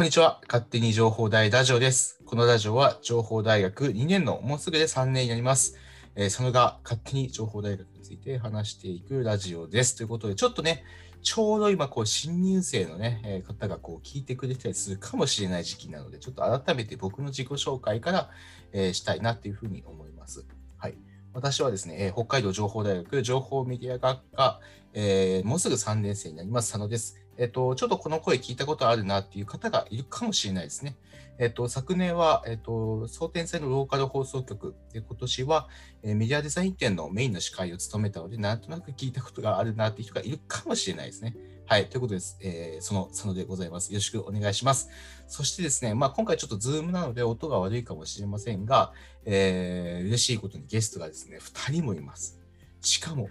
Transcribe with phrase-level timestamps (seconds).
[0.00, 0.40] こんにちは。
[0.48, 2.22] 勝手に情報大ラジオです。
[2.24, 5.76] このラジオは情報大学2年のもうすぐで3年になります。
[6.14, 9.94] えー、そのが勝手に情報大学について話していくラジオです。
[9.94, 10.84] ということで、ちょっとね、
[11.20, 18.30] ちょうど今、こう、新入生のね、えー方がこう聞いてくれたりするかもしれない時期なので、ちょっと改めて僕の自己紹介から、
[18.72, 20.46] えーしたいなというふうに思います。
[20.78, 20.94] はい。
[21.34, 24.60] 私はですね、え北海道情報大学情報メディア学科、
[24.94, 27.19] えもうすぐ3年生になります、佐野です。
[27.40, 30.94] えっと、ちょっとこの声聞いたことあるなっていう方がいるかもしれないですね。
[31.38, 35.66] えっと、昨年は、えっと、総天祭のローカル放送局で、今年は、
[36.02, 41.34] えメディアデザイン展のメインの司会を務めたので、なんとなく聞いたことがあるなっていう人がいるかもしれないですね。
[41.64, 42.36] はい、ということです。
[42.42, 43.90] えーその佐野でございます。
[43.90, 44.90] よろしくお願いします。
[45.26, 48.92] そしてですね、まあ、今回ちょっとズームなので音が悪いかもしれませんが、
[49.24, 52.38] えー嬉しいことにゲストがですね、2人もいます。
[52.82, 53.30] しかも、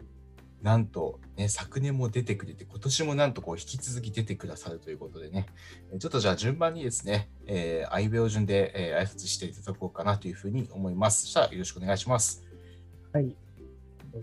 [0.62, 5.46] なんと、ね、昨年も出てくれて、今年もなんとこう引き続き出てくださるということでね、
[5.92, 11.22] えーちょっとじゃあ順番にですね、えー、相部順で、えー挨拶していただこうかなというふうに思います。
[11.22, 12.44] そしたらよろしくお願いします。
[13.14, 13.36] はい。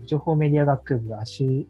[0.05, 1.67] 情報メディア学部足、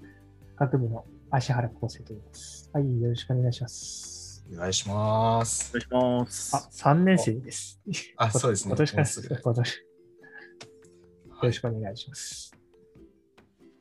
[0.58, 2.70] 学部の足原康生と言います。
[2.74, 4.46] はい、よろしくお願いします。
[4.54, 5.72] お願いします。
[5.72, 6.56] お願いします。
[6.56, 7.82] あ、3年生です。
[8.18, 8.70] あ、そうですね。
[8.70, 9.78] 今年からすぐ今年。
[9.78, 9.84] よ
[11.30, 12.52] はいろしくお願いします。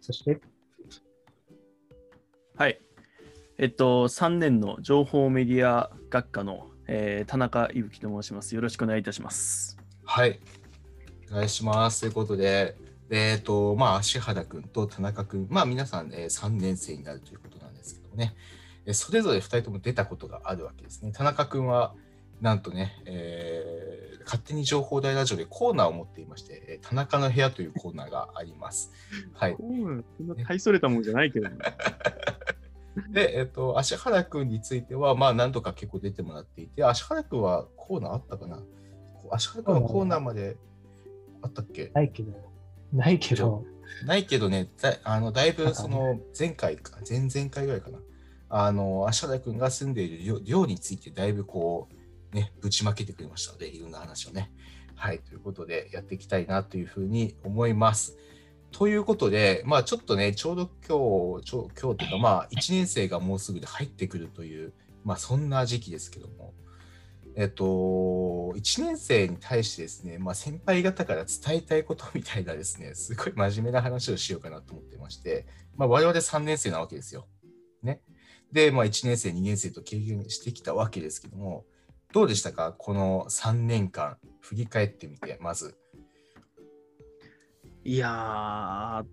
[0.01, 0.41] そして、
[2.57, 2.81] はい。
[3.59, 8.55] えっと、3年の情報メディア学科の、えー田中裕樹と申します。
[8.55, 9.77] よろしくお願いいたします。
[10.05, 10.41] はい。
[11.31, 12.01] お願いします。
[12.01, 12.75] ということで、
[13.11, 18.35] でえっ、と、まあ、芦原君と田中君、まあ、皆さん、えー3年生になるということなんですけどもね、
[18.87, 21.13] えーそれぞれ2人とも出たことがあるわけですね。
[21.13, 21.93] 田中君は、
[22.41, 28.93] なんとね、えー勝手に情報大ラジオでコーナーを持っていまして、えー田中の部屋というコーナーがあります。
[29.35, 29.57] はい。
[29.59, 31.57] そんな大それたもんじゃないけどね。
[33.13, 38.63] で、えっ、と、芦原君については、まあ、何度か結構出てもらっていて、芦原君はコーナーあったかな？
[39.31, 40.57] 芦原君のコーナーまで
[41.43, 41.91] あったっけ？
[41.95, 42.33] ないけど、
[42.93, 43.65] ないけど、
[44.07, 47.99] ないけどね、だあのだいぶその前回か、前々回ぐらいかな、
[48.49, 51.89] あの、芦原君が住んでいる寮寮についてだいぶこ
[52.33, 54.51] う、ね、ぶちまけてくれましたので、いろんな話をね。
[54.95, 58.17] はい、ということでやっていきたいなというふうに思います。
[58.79, 66.53] ということで、まあちょっとね、ちょうど今日、ちょ今日というか、まあ1年生がもうすぐで入ってくるという、まあそんな時期ですけども、
[67.37, 77.27] えっと、1年生に対してですね、まあ、先輩方から伝えたいことみたいなですね、すごい真面目な話をしようかなと思ってまして、まあ、我々3年生なわけですよ。
[77.83, 78.03] ね。
[78.53, 81.65] で、まあ、1年生、2年生と経験してきたわけですけども、
[82.13, 82.73] どうでしたか？
[82.73, 85.77] この3年間、振り返ってみて、まず。
[87.87, 89.07] いやー、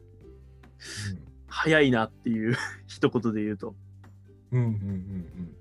[1.48, 2.56] 早いなっていう
[2.88, 3.76] 一言で言うと。
[4.52, 5.56] うん、うん、うん、うん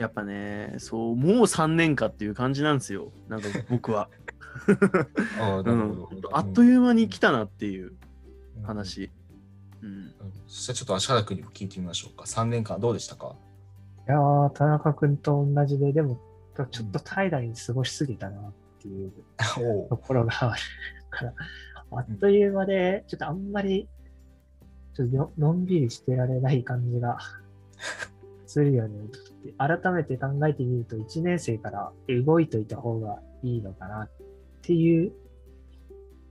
[0.00, 3.12] やっぱね、そう、もう3年かっていう感じなんですよ。
[3.28, 4.08] なんか僕は。
[4.66, 5.42] うん。
[5.42, 6.36] ああ、うなるんほど。
[6.36, 7.92] あっという間に来たなっていう
[8.62, 9.10] 話。
[9.82, 9.88] うん。
[9.88, 10.12] うん。
[10.46, 12.24] そしたらちょっと芦原君にも聞いてみましょうか。
[12.24, 13.36] 3年間どうでしたか？
[14.08, 16.18] いやー、田中君と同じで、でも、
[16.70, 19.12] ちょっと怠惰に過ごしすぎたなっていう
[19.86, 20.62] おところがある
[21.10, 21.34] から、
[21.92, 23.88] あっという間で、ちょっとあんまり、
[24.94, 27.18] ちょっとののんびりしてられない感じが
[28.46, 28.98] するよね。
[29.44, 31.92] で改めて考えてみると、1年生から
[32.24, 34.10] 動いといた方がいいのかなっ
[34.62, 35.12] ていう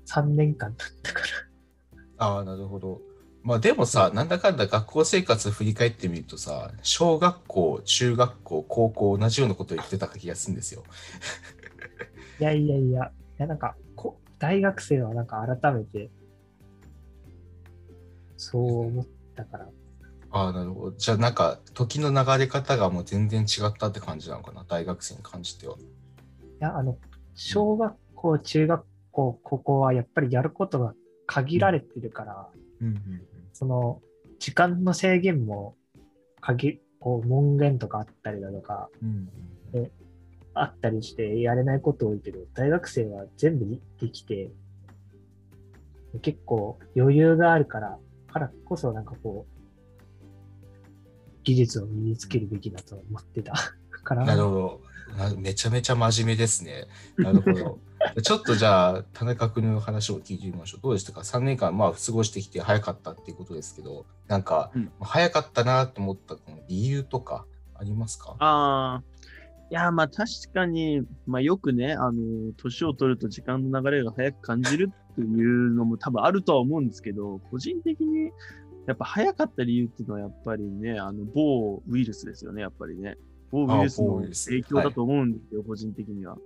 [0.06, 1.26] 3年間だったから。
[2.18, 3.02] ああ、なるほど。
[3.42, 10.84] まあでもさ、なんだかんだ学校生活振り返ってみるとさ、小学校、中学校、高校、同じようなこと言ってた気がするんですよ。
[12.40, 13.89] いやいやいや、いやなんかこ、
[14.40, 16.10] 大学生はなんか改めて、
[18.38, 19.06] そう思っ
[19.36, 19.70] たから、
[20.32, 20.98] ああ、なるほど。
[20.98, 25.76] じゃあなんか、時の流れ方がもう全然違ったって感じなのかな、大学生に感じては。
[25.76, 25.80] い
[26.60, 26.98] や、あの、
[27.34, 30.94] 小学校、中学校、高校はやっぱりやることが
[31.26, 32.48] 限られてるから、
[32.82, 32.88] うん。
[32.88, 33.22] うん
[33.54, 34.02] その、
[34.40, 35.76] 時間の制限も、
[36.42, 39.30] 限、こう、門限とかあったりだとか、うん。
[39.74, 39.92] うん
[40.54, 44.52] あったりしてやれないこと多いけど、大学生は全部できて、
[46.22, 47.98] 結構余裕があるから、
[48.32, 49.60] からこそなんかこう、
[51.44, 53.54] 技術を身につけるべきだと思ってた
[54.04, 54.82] から、なるほど
[55.18, 55.34] な。
[55.36, 56.88] めちゃめちゃ真面目ですね。
[57.18, 57.80] なるほど。
[58.24, 60.82] ちょっとじゃあ、田中君の話を聞いてみましょう。
[60.82, 66.38] どうでしたか ?3 年間、まあ、過ごしてきて早かったっていうことですけど、なんか、うん早かったなと思った
[66.68, 68.36] 理由とかありますか？
[68.40, 69.04] ああ、
[69.72, 78.32] いや、まあ確かに、まあよくね、あの、年を取ると時間の流れが早く感じるっていうのも多分あるとは思うんですけど、個人的に
[78.88, 83.18] やっぱ早かった理由っていうのはやっぱりね、あの、某ウイルスですよね、やっぱりね。
[83.52, 86.38] 某ウイルスの影響だと思うんですよ、個人的には。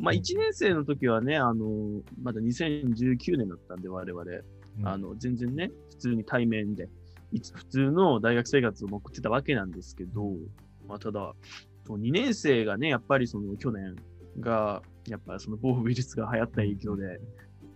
[0.00, 6.88] まあ、1年生の時はね、あの、まだ2019年だったんで、我々、うんあの、全然ね、普通に対面で、
[7.32, 10.36] いつ普通の大学生活を送ってたわけなんですけど、
[10.86, 11.34] まあ、ただ、
[11.86, 13.96] 2年生がね、やっぱりその去年
[14.40, 17.20] が、やっぱその某ウイルスが流行った影響で、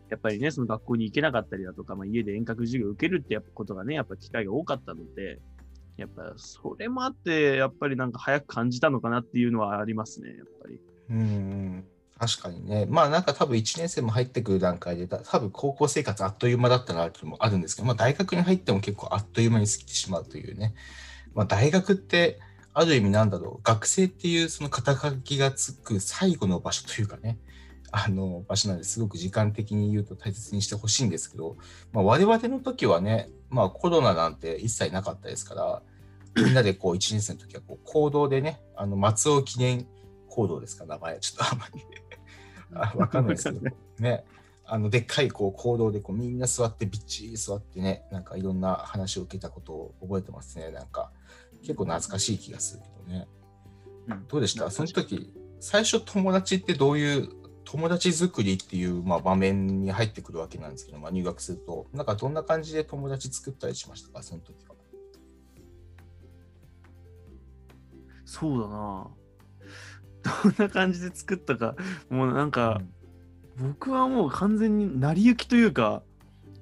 [0.08, 5.40] やっぱりね、その学校に行けなかったりだとか、まあ、家で遠隔授業を受けるってやっぱことがね、やっぱ機会が多かったので、
[5.96, 10.80] やっぱそれもあって、やっぱりなんか早く感じたのかなっていうのはありますね、やっぱり。
[11.10, 11.84] うん
[12.18, 12.86] 確かにね。
[12.88, 20.74] まあなんか多分1年生も入ってくる段階で、多分高校生活あっという間だったなっていうのもあるんですけど、まあ大学に入っても結構あっという間に過ぎてしまうというね。
[21.34, 22.40] まあ大学って
[22.78, 27.38] ある意味なんだろう、学生っていうその肩書きがつく最後の場所というかね、
[27.90, 31.56] あの場所なんですごく時間的に言うと大切にしてほしいんですけど、
[31.94, 35.82] まあ、我々の時はね、まあコロナなんて一切なかったですから、
[36.34, 39.86] みんなでこう1年生の時はこう行動でね、あの松尾記念
[40.28, 41.18] 行動ですか、名前。
[41.18, 41.82] ちょっとあんまり
[42.74, 43.70] あわかんないですけど、
[44.00, 44.24] ね。
[44.68, 50.70] あのでっかいこう行動でこうみんな座ってびっちり座ってね、なんかいろんな話を受けたことを覚えてますね。
[50.72, 51.10] なんか
[51.62, 53.28] 結構懐かしい気がするけどね。
[54.08, 54.26] うん。
[54.28, 54.70] どうでした？
[54.70, 57.28] その時、最初友達ってどういう
[57.64, 64.76] 友達作りっていう、まあ、場面に入ってくるわけなんですけど、まあ、入学すると、なんかどんな感じで友達作ったりしましたか、その時は。
[68.24, 69.08] そうだな。
[70.44, 71.74] どんな感じで作ったか、
[72.10, 72.80] もうなんか、
[73.56, 76.02] 僕はもう完全に成り行きというか、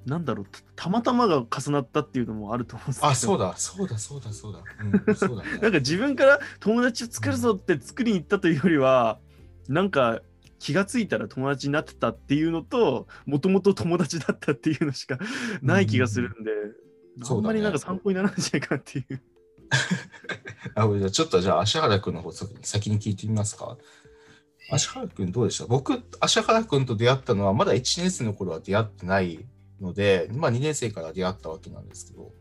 [0.05, 3.11] なんだろう、たたまたまが重なったっていうのもあると思うんですけど。
[3.11, 4.63] あ、そうだ、そうだ、そうだ、そうだ。
[5.07, 5.51] うん、そうだね。
[5.59, 9.19] なんか自分から友達を作るぞって作りに行ったというよりは、
[9.67, 10.21] なんか
[10.59, 15.17] 気がついたら友達になってたっていうのと、もともと友達だったっていうのしか
[15.61, 16.51] ない気がするんで、
[17.23, 19.21] そうだねあんまりなんか参考にならないんじゃないかっていう。
[20.75, 23.77] あじゃあちょっとじゃあ、芦原君の方先に聞いてみますか。
[24.71, 25.65] 芦原君どうでした？
[25.65, 29.45] 僕、芦原君と出会ったのは、まだ1年生の頃は出会ってない
[29.81, 32.31] ので、まあ2年生から出会ったわけなんですけど、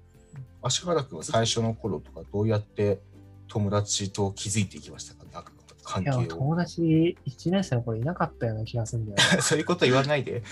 [0.63, 3.01] 芦原君は最初の頃とか、どうやって
[3.49, 5.25] 友達と気づいていきましたか？
[5.33, 5.53] なんか
[5.83, 6.27] 関いや、係を。
[6.39, 9.43] 友達1年生の頃いなかったような気がするんだよね。
[9.43, 10.43] そういうこと言わないで。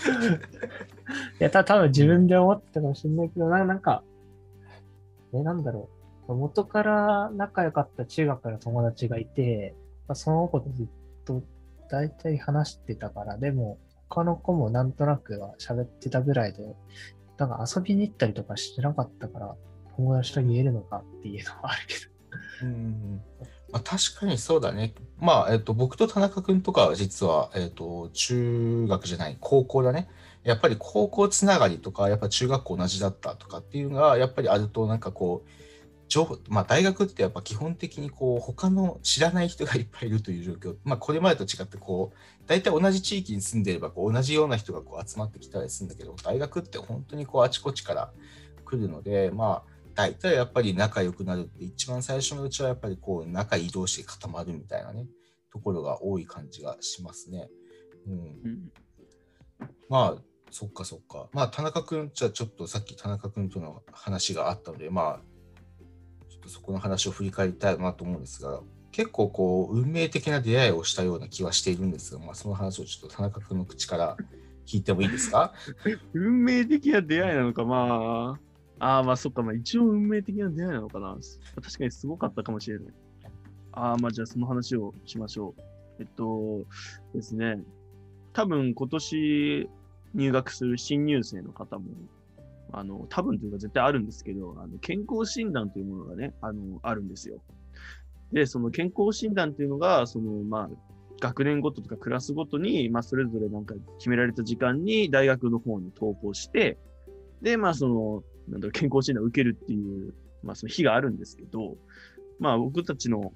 [1.39, 4.03] いや、た多分自分で思ってたかもしれないけど、ななんか、
[5.33, 5.89] え、なんだろ
[6.27, 6.35] う。
[6.35, 9.75] 元から仲良かった中学から友達がいて、
[10.07, 10.85] まあ、その子とずっ
[11.25, 11.41] と
[11.89, 13.79] 大体話してたから、でも、
[14.13, 16.75] 他の子もなんとなくは喋ってたぐらいで、
[17.37, 19.55] なんか遊びに行ったりとかしてなかったから、
[19.95, 22.01] 友達と言えるのかっていうのはあるけど。
[22.63, 23.21] うん
[23.71, 24.93] まあ、確かにそうだね。
[25.17, 30.09] まあ、えっと、僕と田中君とかは実は、えっと、中学じゃない、高校だね。
[30.43, 35.49] やっぱり高校つながりとか、やっぱ中学校同じだったとかっていうのが、やっぱりあると、なんかこう、
[36.13, 48.13] 情報まあ、大学ってやっぱ基本的にこう他の知らない人がいっぱいいるという状況、まあ、これまでと違ってこう大体同じ地域に住んでいればこう同じような人がこう集まってきたりするんだけど大学って本当にこうあちこちから
[48.63, 55.07] 来るのでまあ大体やっぱり仲良くなるって一番最初のうちはやっぱりこう仲移動して固まるみたいなね
[55.51, 57.49] ところが多い感じがしますね。
[58.05, 58.17] うん、う
[58.49, 58.71] ん
[59.89, 60.21] まあ
[60.51, 61.27] そっかそっか。
[61.33, 65.32] まあ田中君じゃあちょっとさっき田中君との話があったのでまあ
[66.43, 68.59] とそこの話を振り返りたいなと思うんですが
[68.91, 74.17] 結構こう運命的な出会いをしたような気はしているんですが、まあ、その話をちょっと田中君の口から
[74.67, 75.51] 聞いてもいいですか？
[76.13, 78.39] 運命的な出会いなのか、ま
[78.79, 81.17] あ、あ、まあそっか、まあ一応運命的な出会いなのかな。
[81.61, 82.93] 確かにすごかったかもしれない。
[83.71, 85.61] ああ、まあじゃあその話をしましょう。
[85.99, 86.63] えっと
[87.13, 87.61] ですね、
[88.33, 89.69] 多分今年
[90.13, 91.85] 入学する新入生の方も、
[92.71, 97.41] あの、多分というか絶対あるんですけど、あの健康診断というものがね、あの、あるんですよ。
[98.31, 100.69] で、その健康診断っていうのが、その、まあ、
[101.19, 106.77] 学年ごととかクラスごとに、まあ、それぞれなんか決められた時間に大学の方に投稿して、
[107.41, 111.77] で、まあ、その、なんだろう、健康診断を受けるっていう、まあ、その日があるんですけど、
[112.39, 113.33] まあ、僕たちの、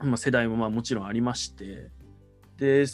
[0.00, 1.90] まあ、世代もまあもちろんありまして、
[2.58, 2.84] で、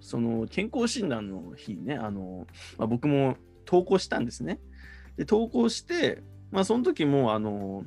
[0.00, 2.46] その健康診断の日ね、あの、
[2.78, 4.60] まあ、僕も投稿したんですね。
[5.18, 7.84] で、投稿して、まあ、その時も、あの、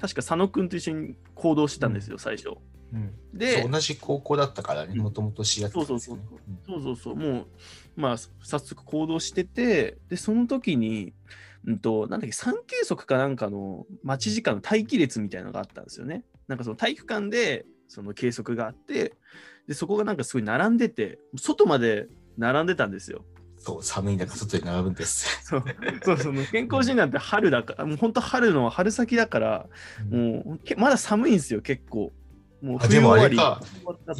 [0.00, 2.50] 確か佐野くんと一緒に行動してたんですよ、最初。
[2.92, 6.22] うんで同じ高校だったからね、うんもともと知り合ってたんですよね。
[6.66, 7.46] そうそうそう、もう、
[7.96, 11.12] まあ、早速行動してて、で、その時に、
[11.66, 16.24] うんと、なんだっけ、三計測かなんかの待ち時間の待機列みたいなのがあったんですよね。
[16.46, 19.14] なんかその体育館で、その計測があって、
[19.66, 22.08] で、そこがなんかすごい並んでて、外まで
[22.38, 23.24] 並んでたんですよ。
[23.68, 25.44] そう、寒い中、外に並ぶんです。
[25.44, 25.64] そう
[26.02, 29.66] そうその健康診断って春だから、もう本当春の春先だから、
[30.10, 32.10] もうけまだ寒いんですよ、結構。
[32.62, 33.60] もうあでもあれ冬か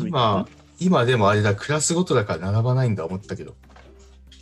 [0.07, 0.47] 今、
[0.79, 3.57] 今でもあれだ、クラスごとだから並ばないんだ思ったけど。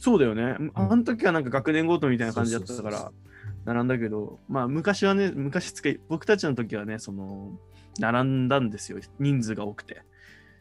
[0.01, 0.57] そうだよね。
[0.75, 3.13] あの時はなんか学年ごとみたいな感じだったから
[3.65, 7.53] 並んだけど、まあ昔はね、昔つけ、僕たちの時はね、その、
[8.01, 8.99] 並んだんですよ。
[9.21, 10.03] 人数が多くて。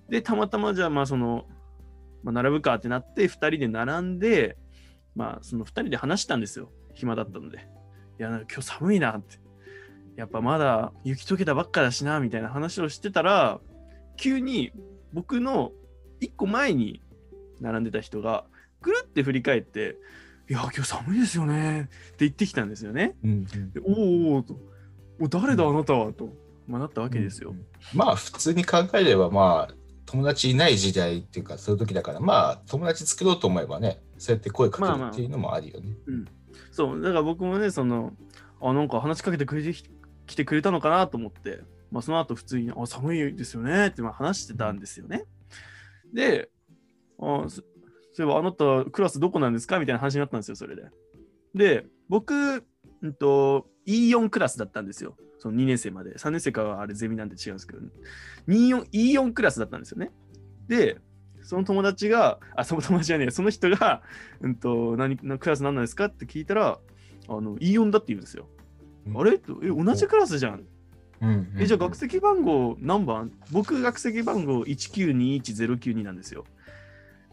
[0.07, 1.45] で、たまたまじゃあ、まあその、
[2.25, 4.57] まあ、並ぶかってなって、2人で並んで、
[5.15, 6.71] まあその2人で話したんですよ。
[6.95, 7.59] 暇だったので。
[8.19, 9.37] いや、なんか今日寒いなって。
[10.17, 13.61] やっぱまだ雪解けたばっかだしな、みたいな話をしてたら、
[14.17, 14.71] 急に
[15.13, 15.71] 僕の
[16.19, 17.03] 1個前に
[17.61, 18.45] 並んでた人が、
[18.81, 19.97] ぐるって振り返って、
[20.49, 23.15] いや、今日寒いですよねって言ってきたんですよね。
[23.23, 24.59] うんでおーおーと、
[25.21, 26.33] お誰だあなたはと、
[26.67, 27.53] まあ、なったわけですよ。
[27.93, 35.95] まあ普通に考えればまあ友達いない時代っていうかそういう時だからまあ友達作ろうと思えばねそうやって声かけるっていうのもあるよね。
[36.07, 36.25] うん
[36.71, 38.13] そう、だから僕もね、その、
[38.61, 39.73] あ、なんか話しかけてくれて
[40.25, 45.23] きてくれたのかなと思って、まあ、その後普通に、あ、寒いですよねってまあ話してたんですよね。
[46.13, 46.49] で、
[47.19, 47.61] あそ
[48.11, 50.83] そういえばあなたクラスどこなんですかみたいな話になったんですよ、それで。
[51.53, 52.65] で、僕、
[53.01, 55.15] うんと、E4 クラスだったんですよ。
[55.45, 56.15] その2年生まで。
[56.15, 57.79] 3年生からはあれゼミなんで違うんですけど、
[58.47, 60.11] 24 E4 クラスだったんですよね。
[60.67, 60.97] で、
[61.43, 64.01] その友達が、あ、その友達じゃねえ、その人が、
[64.41, 66.79] うんと、何、なクラス何なんですかって聞いたら、
[67.27, 68.47] あの、E4 だって言うんですよ。
[69.05, 69.37] うんあれ？
[69.37, 70.65] とえ、同じクラスじゃん。
[71.21, 73.31] うんうんえ、じゃあ学籍番号何番？
[73.51, 76.45] 僕、学籍番号1921092なんですよ。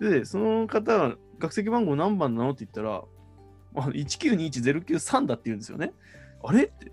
[0.01, 3.03] で、その方は学籍番号何番なのって言ったら、
[3.75, 5.95] あ1921093だって言うんですよね。
[6.45, 6.65] あれ？
[6.65, 6.93] って、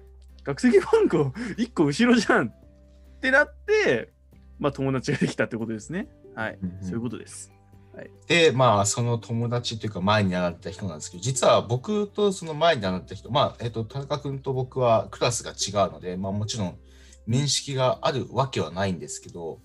[0.49, 2.51] 学籍番号1個後ろじゃんっ
[3.21, 4.11] てなって、
[4.57, 6.07] まあ友達ができたってことですね。
[6.33, 7.51] はい、うんうんそういうことです。
[8.27, 16.77] でまあその友達というか前に習った人なんですけど実は僕とその前に習った人まあえっと田中君と僕はクラスが違うのでまあもちろん
[17.27, 19.59] 面識があるわけはないんですけど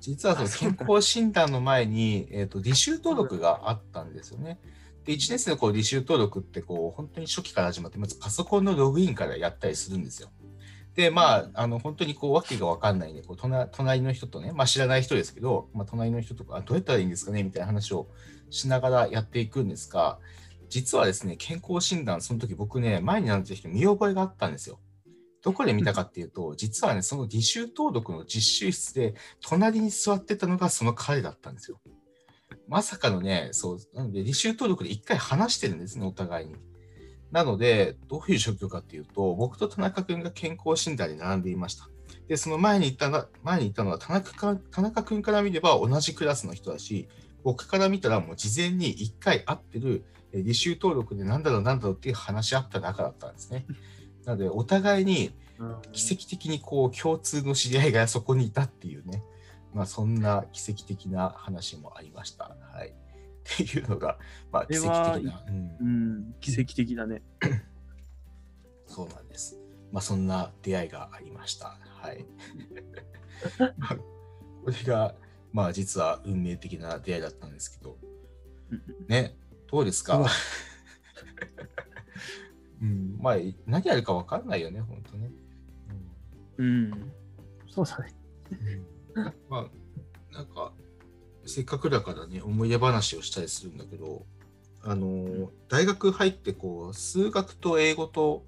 [0.00, 4.58] 実はその健康診断の前に、えっと履修登録があったんですよね。
[5.08, 10.28] で1年生のこう履修登録ってこう本当に初期から始まってまずパソコンのログインからやったりするんですよ。
[10.96, 18.08] でまああの本当にこう訳が分かんないんでこう隣の人とね、まあ、知らない人ですけど、まあ、隣の人とかどうやったらいいんですかねみたいな話を
[18.50, 20.18] しながらやっていくんですが
[20.68, 24.78] 実はですね健康診断その時僕ね前になってた人見覚えがあったんですよ。
[25.42, 31.80] どこで見たかっていうと実はねその履修登録の実習室で隣に座ってたのがその彼だったんですよ。
[32.68, 36.54] まさかのね、そう、なので履修登録で一回話してるんですね、お互いに。
[37.30, 41.88] なので、どういう状況かっていうと、僕と田中君が健康診断に並んでいました。
[42.26, 47.08] で、その前に言ったな前に言ったのは田中か、田中君から見れば同じクラスの人だし、
[47.42, 53.66] 僕から見たらもう事前に一回会ってるえー履修登録でなんだろうなんだろうっていう話し合った仲だったんですね。
[54.24, 55.32] なので、お互いに
[55.92, 59.22] 奇跡的にこう共通の知り合いがそこにいたっていうね、
[59.78, 62.56] まあ、そんな奇跡的な話もありました。
[62.72, 62.88] はい。
[62.88, 62.92] っ
[63.44, 64.18] ていうのが、
[64.50, 67.22] まあ、奇跡的な、うんうん、奇跡的だね。
[68.86, 69.56] そうなんです。
[69.92, 71.78] まあ、そんな出会いがありました。
[71.84, 72.26] はい。
[73.78, 73.96] まあ
[74.64, 75.14] これが、
[75.52, 77.96] まあ、実は運命的な出会いだったんですけど、
[79.06, 79.36] ね、
[79.70, 80.26] どうですか、
[82.82, 85.30] うん、まあ、何やるか分かんないよね、本当ね。
[86.56, 87.12] うん。
[87.68, 88.12] そうだね。
[88.50, 88.97] うん
[89.48, 89.68] まあ、
[90.32, 90.72] なんか、
[91.46, 94.26] せっかくだからね、思い出話をしたりするんだけど、
[94.82, 98.44] あのー大学入ってこう、数学と英語と、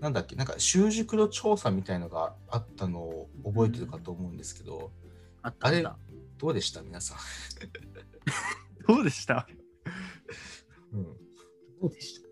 [0.00, 4.90] なんだっけ、なんか習熟の調査みたいのがあったのを覚えてるかと思うんですけど、
[5.42, 5.84] あったあれ。
[6.38, 7.18] どうでした、皆さん。
[8.88, 9.46] どうでした？
[10.92, 11.04] うん、
[11.80, 12.28] どうでした？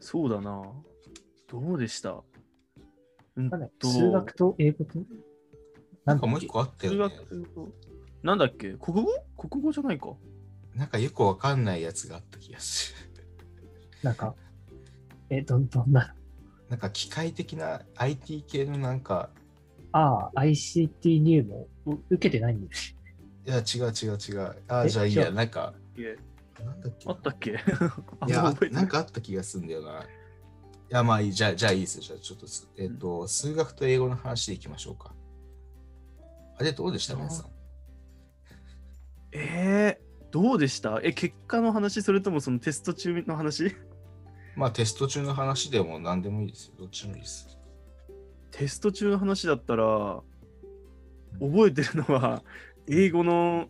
[0.00, 0.62] そうだな。
[1.48, 2.22] どうでした？
[3.36, 3.50] うん
[3.82, 4.98] 数学と英語と
[6.04, 7.14] なんかもう一個あった数よね。
[8.22, 8.74] なんだっけ？
[8.74, 9.08] 国語？
[9.36, 10.08] 国語じゃないか？
[10.74, 13.24] なんかよくわかんないやつがあった気がする。
[14.02, 14.34] なんか、
[15.28, 16.14] え、ど、どんな、
[16.70, 19.30] なんか機械的な IT 系のなんか、
[19.92, 21.60] ああ、ICT 入門？
[21.94, 22.96] を受けてないんです。
[23.46, 24.62] いや、違う違う違う。
[24.68, 26.16] あ、えじゃあいいや、なんか、え
[26.62, 27.06] なんだっけ？
[27.08, 27.56] なあったっけ？
[28.20, 30.02] あいやなんかあった気がするんだよな。
[30.02, 30.06] い
[30.90, 32.02] や、まあいい、じゃあ、じゃあいいですよ。
[32.04, 35.12] じゃあちょっとす、えっ、と、数学と英語の話でいきましょうか。
[36.60, 37.46] あれ、どうでした、皆さん？
[39.32, 41.00] えー、どうでした？
[41.02, 43.74] え、結果の話それともそのテスト中の話？
[44.56, 46.74] まあ、テスト中の話でも何でもいいですよ。
[46.78, 47.58] どっちもいいです。
[48.50, 50.20] テスト中の話だったら、
[51.40, 52.42] 覚えてるのは、
[52.86, 53.68] 英語の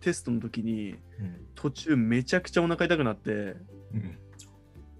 [0.00, 1.46] テストの時に、うん。
[1.54, 3.54] 途中めちゃくちゃお腹痛くなって、う
[3.96, 4.18] ん、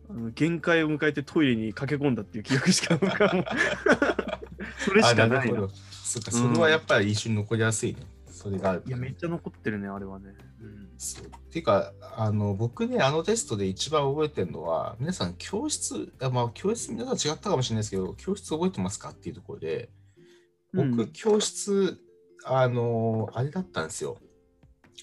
[0.08, 2.96] あの限界を迎えてトイレに駆け込んだっていう記憶しか
[4.78, 5.68] それしかないな。
[6.02, 8.02] そっか、それはやっぱり印象に残りやすいね。
[8.42, 10.34] それがいや、めっちゃ残ってるね、あれはね。
[10.60, 10.88] うん。
[10.98, 19.90] そうっていうか、あの僕ね、あのテストで一番覚えてるのは、皆さん、教室、あまあ、教室、皆さん違ったかもしれないですけど、教室覚えてますかっていうところで、
[20.74, 21.98] 僕、うん教室、
[22.44, 24.18] あの、あれだったんですよ。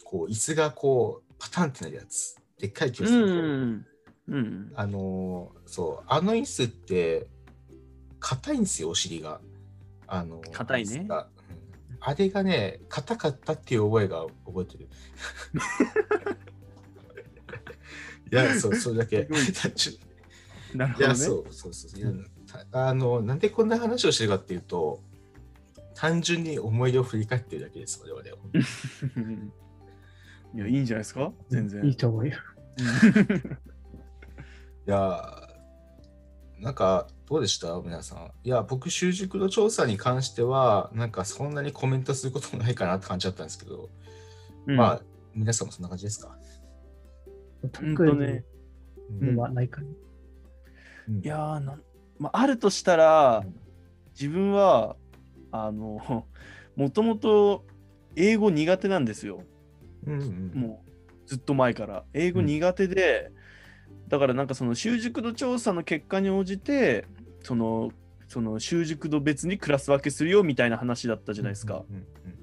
[0.03, 2.36] こう、椅子がこう、パタンってなるやつ。
[2.60, 3.86] でっかい教う室のこう、ん。
[4.27, 4.72] うん。
[4.75, 7.27] あの、そう、あの椅子って、
[8.20, 9.39] 硬いんですよ、お尻が。
[10.12, 11.08] あの、硬いね
[12.01, 14.88] あれがね、硬かったっていう覚えが覚えてる。
[18.32, 19.28] いや、そう、それだけ。
[19.75, 20.00] す
[20.75, 21.20] なるほいや、どね。
[21.20, 22.12] そうそうそういや
[22.72, 23.22] たあの。
[23.22, 25.01] なんでこんな話をしてるかっていうと、
[25.96, 28.28] 単純に思い出を振り返ってるだけです、我々は。
[29.18, 29.51] う ん
[30.56, 31.34] いや、いいんじゃないですか？
[31.50, 31.84] 全然。
[31.86, 32.38] いいと思うよ。
[34.88, 37.79] いやー、なんか、どうでした？
[37.81, 38.31] 皆さん。
[38.43, 43.89] いや、僕、習熟の調査に関しては、なんかそんなにコメントすることもないかなって感じだったんですけど、
[44.65, 44.75] うん。
[44.75, 45.01] まあ、
[45.36, 46.36] 皆さんもそんな感じですか、
[47.71, 48.43] 特ほんとね。
[49.21, 49.88] にはないかな。
[51.09, 51.19] うん。
[51.19, 51.81] いやーなん、
[52.17, 53.43] まあ、あるとしたら、
[54.19, 54.95] 自分は、
[55.51, 56.25] あの、
[56.75, 57.63] もともと
[58.15, 59.43] 英語苦手なんですよ。
[60.07, 60.51] うんうん。
[60.59, 62.05] もうずっと前から。
[62.13, 63.31] 英語苦手で、
[64.07, 67.05] だからなんかその習熟度調査の結果に応じて、
[67.43, 67.91] その、
[68.27, 71.84] その習熟度別にクラス分けするよみたいな話だったじゃないですか。
[71.89, 72.39] うんうん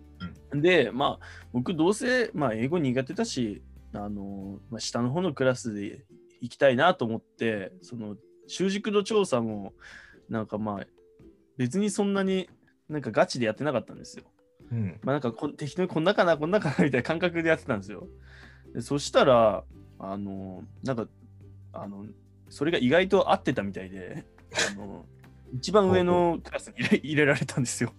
[0.61, 3.63] で、まあ、僕どうせ、まあ、英語苦手だし、
[3.93, 6.05] あの、まあ、下の方のクラスで
[6.41, 9.75] 行きたいなと思って、その、習熟度調査も、
[10.29, 10.87] なんかまあ、
[11.57, 12.49] 別にそんなに
[12.89, 14.25] なんかガチでやってなかったんですよ。
[14.71, 18.09] うんうんまあなんかこん適当にこんなかな、こんなかなみたいな感覚でやってたんですよ。
[18.75, 19.65] でそしたら、
[19.99, 21.07] あの、なんか、
[21.73, 22.07] あの、
[22.49, 25.05] それが意外と合ってたみたいで、あの、
[25.55, 27.93] 一番上のクラスに入れ 入れられたんですよ。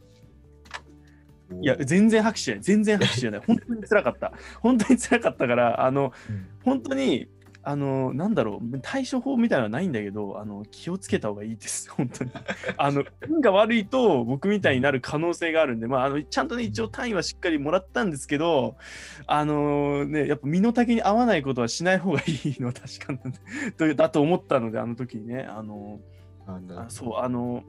[1.62, 2.64] いや、全然拍手じゃない。
[2.64, 3.42] 全然拍手じゃない。
[3.48, 4.34] 本当に辛かった。
[4.62, 7.30] 本当に辛かったから、あの、うん本当に、
[7.64, 11.90] あの、なんだろう、対処法みたいなのはないんだけど、あの、気をつけた方がいいです。
[11.92, 12.32] 本当に。
[12.78, 18.78] あの、運が悪いと僕みたいになる可能性があるんで、まあ、あの、ちゃんとね、一応単位はしっかりもらったんですけど、
[19.26, 26.17] あのね、やっぱ身の丈に合わないことはしない方がいいのは確かなんでとだと思ったので、あの時にね、あの、あ
[26.48, 27.64] あそう、あの、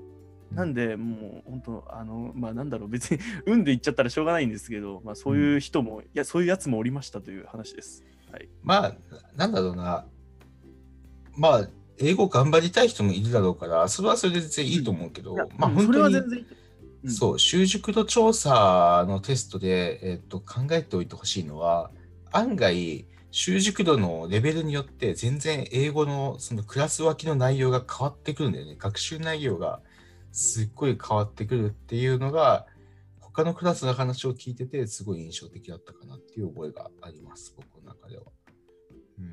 [0.52, 8.04] なんで、もう本当、あの、まあなんだろう、別に運で言っちゃったらしょうがないんですけど、まあそういう人も、いや、そういうやつもおりましたという話です。
[8.62, 8.96] まあ、
[9.36, 10.06] なんだろうな。
[11.36, 16.46] まあ、英語頑張りたい人もいるだろうから、それはそれで全然いいと思うけど、うんそれ本当には全然いい。
[17.04, 21.92] うんそう、習熟度調査のテストで、えっと考えておいてほしいのは、
[22.32, 28.76] 案外、習熟度のレベルによって全然英語のそのクラス分けの内容が変わってくるんだよね。
[28.78, 29.80] 学習内容が
[30.32, 32.66] すっごい変わってくるっていうのが、
[33.20, 38.24] 他のクラスの話を聞いてて、すごい印象的だったかなっていう覚えがあります、僕の中では。
[39.18, 39.30] うん。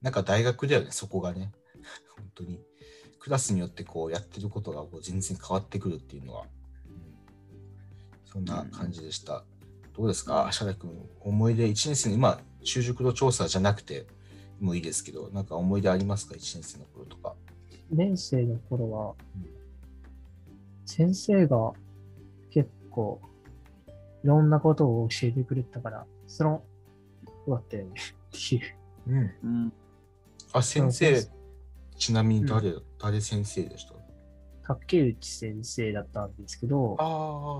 [0.00, 1.52] なんか大学だよね、そこがね。
[2.16, 2.60] 本当に。
[3.18, 6.46] クラスによってこうやってることがこう全然変わってくるっていうのは、
[6.86, 7.12] うん
[8.24, 9.44] そんな感じでした。
[9.94, 14.06] どうですか、シャラ君、思い出、1年生の今、習熟度調査じゃなくて
[14.60, 17.34] もいいですけど、なんか思い出ありますか、1年生の頃とか。
[17.92, 19.46] 1年生の頃はうん、
[20.86, 21.72] 先生が
[22.50, 23.20] 結構
[24.24, 26.62] いろんなことを教えてくれたから、その、
[27.46, 27.92] よかったよね。
[28.36, 28.62] っていう。
[29.08, 29.72] うん、うん。
[30.52, 31.28] あ、先生
[31.96, 33.94] ちなみに誰、誰先生でした？
[34.74, 37.06] 竹内先生だったんですけど、ああ、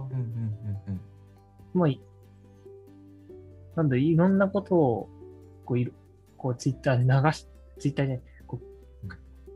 [0.03, 0.19] うんうん
[0.87, 1.01] うんうん。
[1.75, 2.01] まあ、い
[3.77, 5.09] なんだ、いろんなことを、
[5.65, 5.95] こう、いる
[6.43, 7.47] こう、ツイッターで流し、
[7.79, 8.61] ツイッターで、こ
[9.05, 9.09] う、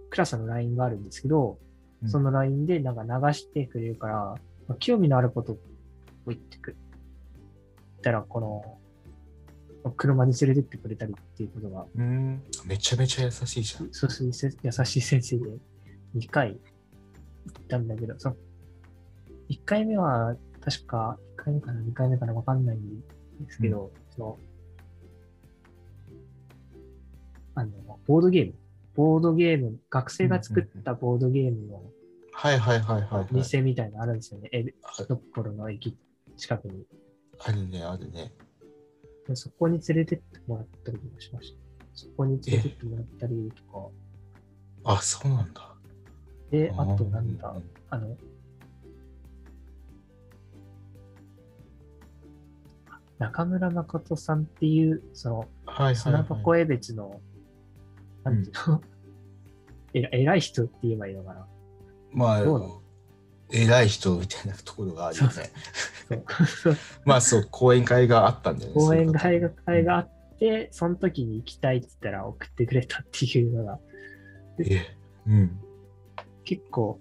[0.08, 1.58] クラスの LINE があるんですけど、
[2.02, 2.08] うん。
[2.08, 4.14] その LINE でなんか流してくれるから、
[4.68, 5.58] まあ、興味のあることを
[6.28, 6.76] 言ってくれ
[8.02, 8.78] たら、この、
[9.96, 13.88] 車に連れてってくれたりっていうことが、うん、めちゃめちゃ優しいじゃん。
[13.92, 15.44] そうそう、せ優しい先生で、
[16.16, 16.58] 2回行
[17.60, 18.36] ったんだけど、その、
[19.48, 23.00] 1回目は、確か、1回目かな、2回目かな、わかんないん
[23.40, 24.38] ですけど、その、
[27.54, 28.54] あの、ボードゲーム、
[28.94, 31.82] ボードゲーム、学生が作ったボードゲームの
[32.38, 33.28] はいはいはいはい、はい。
[33.32, 34.50] 店みたいなのあるんですよね。
[34.52, 35.96] エルあ札幌の駅
[36.36, 36.84] 近くに。
[37.38, 38.32] あるね、あるね。
[39.26, 41.58] でそこに連れてってもらったりもしました。
[41.94, 43.88] そこに連れてってもらったりとか。
[44.84, 45.74] あ、そうなんだ。
[46.50, 48.16] で、あとなんだう、んあの、
[53.18, 55.96] 中村誠さんっていう、その、はいはい、はい。
[55.96, 57.20] 砂箱江別の、
[58.24, 58.82] なんていうの、
[59.94, 61.46] えら偉い人って言えばいいのかな？
[62.12, 62.42] まあ、
[63.50, 65.50] 偉い人みたいなところがあるよね。
[67.04, 68.74] まあそう、講演会があったんだよね。
[68.74, 73.78] 講演会が会があって、その時に行きたいって言ったら送ってくれたっていうのが、
[74.58, 75.60] 方えうん。
[76.44, 77.00] 結構、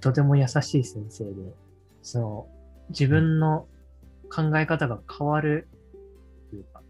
[0.00, 1.32] とても優しい先生で、
[2.02, 2.48] その、
[2.90, 3.66] 自分の
[4.30, 5.68] 考え方が変わる、
[6.50, 6.82] というか、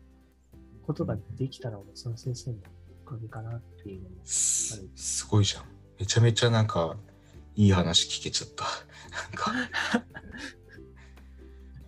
[0.87, 2.59] ことができたのも、その先生の
[3.05, 5.65] おかげかなっていうのも、すすごいじゃん。
[5.99, 6.97] めちゃめちゃなんか、
[7.55, 8.65] いい話聞けちゃった。
[9.11, 9.53] なんか。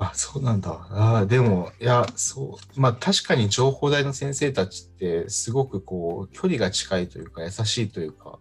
[0.01, 0.71] あ、そうなんだ。
[0.91, 2.81] ああ、でも、いや、そう。
[2.81, 8.39] まあ確かに情報大の先生たちって、すごくこう、距離が近いというか、優しいというか、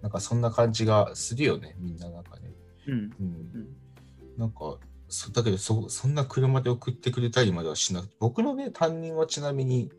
[0.00, 2.52] なんかそんな感じがするよね、みんななんかね。
[2.86, 2.94] うん。
[2.94, 3.04] うん
[3.54, 3.68] うん
[4.36, 4.78] なんか、
[5.14, 9.92] そだけどそ、そんな車で送ってくれたりまではしなくて、僕のね、担任はちなみに、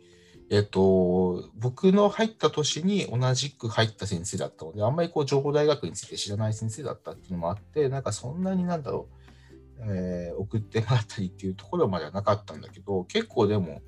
[0.50, 9.08] えっと、僕の入った年に同じく入った先生だったので、あんまりこう情報大学について知らない先生だったっていうのもあって、なんかそんなになんだろ
[9.80, 13.82] う、えー送ってもらったりっていうところまではなかったんだけど、結構でも、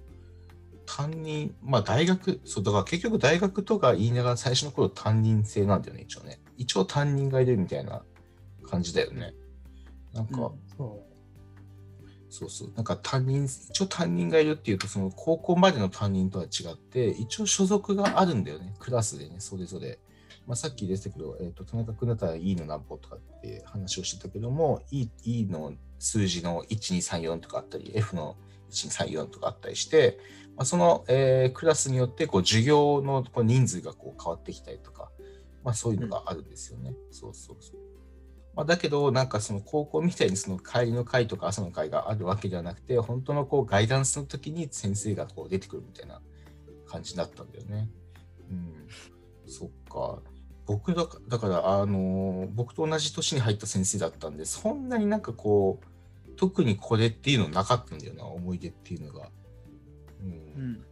[0.85, 6.39] 担任、まあ大学、そう、だから結局大学とか言いながら最初の頃担任制なんだよね、一応ね。
[6.55, 8.01] 一応担任がいるみたいな
[8.69, 9.33] 感じだよね。
[10.13, 11.06] なんか、うんそ
[12.37, 12.71] そうそう。
[12.75, 19.97] なんか担任、一応担任がいるっていうと、その高校までの担任とは違って、一応所属があるんだよね、クラスでね、それぞれ。
[20.45, 28.37] まあ、さっき出てたけど、えっ、と、田中君だったら E の何歩とかって話をしてたけども、E, e の数字の1234とかあったり、F の
[28.69, 30.19] 1234とかあったりして、
[30.55, 35.09] まあ、その、えークラスによってこう授業のこう人数がこう変わってきたりとか、
[35.63, 36.93] まあ、そういうのがあるんですよね。
[37.09, 37.86] そうそうそう。
[38.57, 46.19] まあ、だけど、なんかその高校みたいにその帰りの会とか朝の会があるわけではなくて、本当のこうガイダンスの時に先生がこう出てくるみたいな
[46.87, 47.87] 感じだったんだよね。
[48.49, 48.87] うん。
[49.45, 50.23] そっか。
[50.65, 55.79] 僕だかだから、あのー僕と同じ年に入った先生だったんで、そんなになんかこ
[56.27, 59.29] う、特にこれっていうのなかったんだよな、思い出っていうのが。
[60.23, 60.31] うん。
[60.31, 60.83] うん。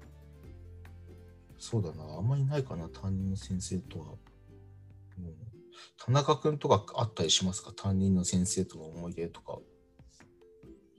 [1.58, 4.06] そうだな、あんまりないかな、担任の先生とは。
[6.08, 7.72] うん、田中君とかあったりしますか？
[7.76, 9.60] 担任の先生との思い出とか。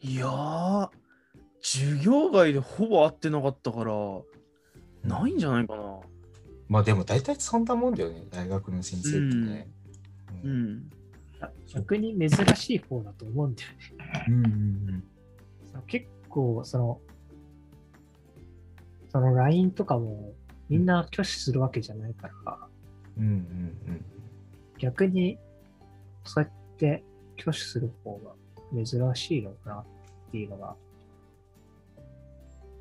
[0.01, 0.90] いやー、
[1.62, 3.92] 授業外でほぼ会ってなかったから、
[5.03, 6.01] ないんじゃないかな。
[6.69, 9.69] まあでも大体そんなもんだよね、大学の先生ってね。
[10.45, 10.77] ううんん。
[10.77, 10.83] う。
[11.66, 14.25] 逆に珍しい方だと思うんだよね。
[14.29, 15.05] うんうん
[15.71, 17.01] その結構、その、
[19.11, 20.35] その LINE とかも
[20.69, 22.59] みんな挙手するわけじゃないから、
[23.16, 23.35] うんうんう
[23.92, 24.05] ん
[24.79, 25.39] 逆に
[26.25, 27.05] そうやって
[27.39, 28.33] 挙手する方が
[28.85, 29.85] 珍しいのかなっ
[30.31, 30.77] ていうのが。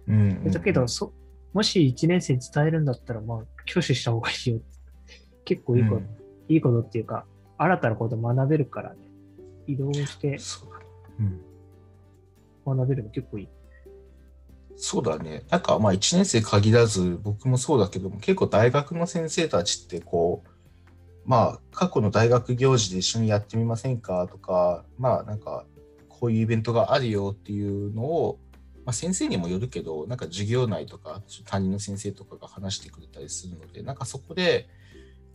[0.07, 1.13] うんうんうんだけど、そ
[1.53, 4.59] もし1年生に伝えるんだったら、まあ、挙手した方がいいよ。
[5.45, 6.09] 結構いいこと、うん
[6.47, 7.25] いいことっていうか、
[7.57, 8.99] 新たなこと学べるからね。
[9.65, 10.85] 移動してそうだね
[12.65, 13.47] うん学べるの結構いい。
[14.75, 15.43] そうだね。
[15.49, 20.49] なんかまあ1年生限らず僕もそうだけども結構大学の先生たちってこう
[21.25, 24.27] まあ過去の大学行事で一緒にやってみませんか？
[24.27, 25.65] とかまあなんか
[26.07, 28.39] こういうイベントがあるよっていうのを、
[28.85, 34.69] まあ、先生にもよるけどなんか授業内とか担任の先生とかが話してくれたりするのでなんかそこで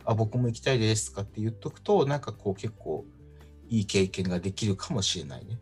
[0.05, 3.05] あ僕も行きたいですとかって言っとくとなんかこう結構
[3.67, 5.59] いい経験ができるかもしれないね。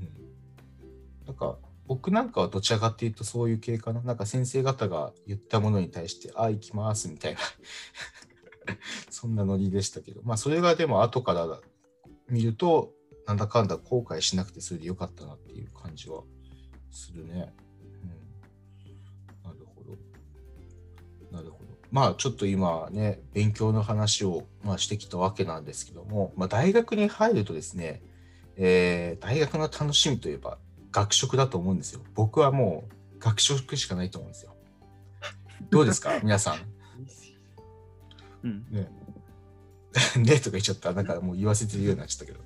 [0.00, 4.02] うんなんか僕なんかはどちらかっていうとそういう系かな。
[4.02, 7.40] なんか先生方が言ったものに対して、あ、行きますみたいな、
[9.10, 11.60] そんなノリでしたけど、まあそれがでも後から
[12.28, 12.92] 見ると、
[13.26, 16.22] なんだかんだ後悔しなくてそれでよかったなっていう感じは
[16.90, 17.52] するね。
[18.02, 19.98] うん、なるほど。
[21.36, 21.68] なるほど。
[21.90, 28.02] まあちょっと今ね、勉強の話を、まあ、してきたわけなんですけども、まあ、大学に入るとですね、
[28.56, 30.58] えー大学の楽しみといえば
[30.90, 32.00] 学食だと思うんですよ。
[32.14, 34.54] 僕はもう学食しかないと思うんですよ。
[35.70, 36.18] どうですか？
[36.22, 36.77] 皆さん。
[38.48, 38.66] うん。
[38.70, 38.88] ね。
[40.16, 40.92] ねとか言っちゃった。
[40.92, 42.40] なんかもう言わせてるようになっちゃったけど。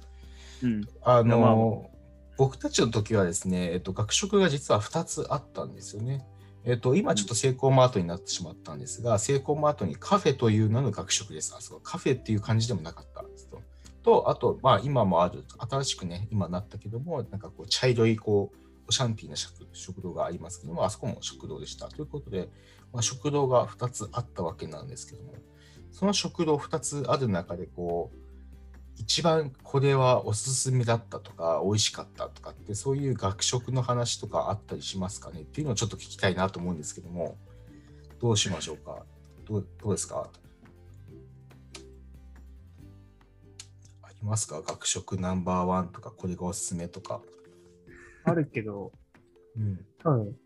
[0.63, 0.89] うん。
[1.03, 1.91] あの、
[2.39, 6.27] 僕たちの時はですね、えっと、学食が実は2つあったんですよね。
[6.65, 11.55] えっと、今ちょっとセイコーマートになってしまったんですが、セイコーマートにカフェという名の学食です。
[11.57, 13.61] あそうカフェっていう感じでもなかったんですと。
[14.03, 18.57] と、あと、まあ今もある、新しくね、今なったけども、なんかこう茶色いこう、
[18.89, 21.89] オシャンティーな食食堂がありますけども、あそこも食堂でした。
[21.89, 22.49] ということで、
[22.93, 25.35] まあ、食堂が2つあったわけなんですけども、
[25.93, 28.17] その食堂2つある中で、こう、
[28.97, 35.43] 一番これはおすすめだったとか、美味しかったとかって、そういう学食の話とかあったりしますかね？
[35.43, 37.37] っていうのをちょっと聞きたいなと思うんですけども、
[38.21, 39.05] どうしましょうか？
[39.47, 40.31] どうどうですか？
[44.03, 44.63] ありりますか？
[44.63, 47.21] 学食ナンバーワンとか、これがおすすめとか。
[48.25, 48.93] あるけど、
[49.57, 49.85] うん。
[50.03, 50.37] 多分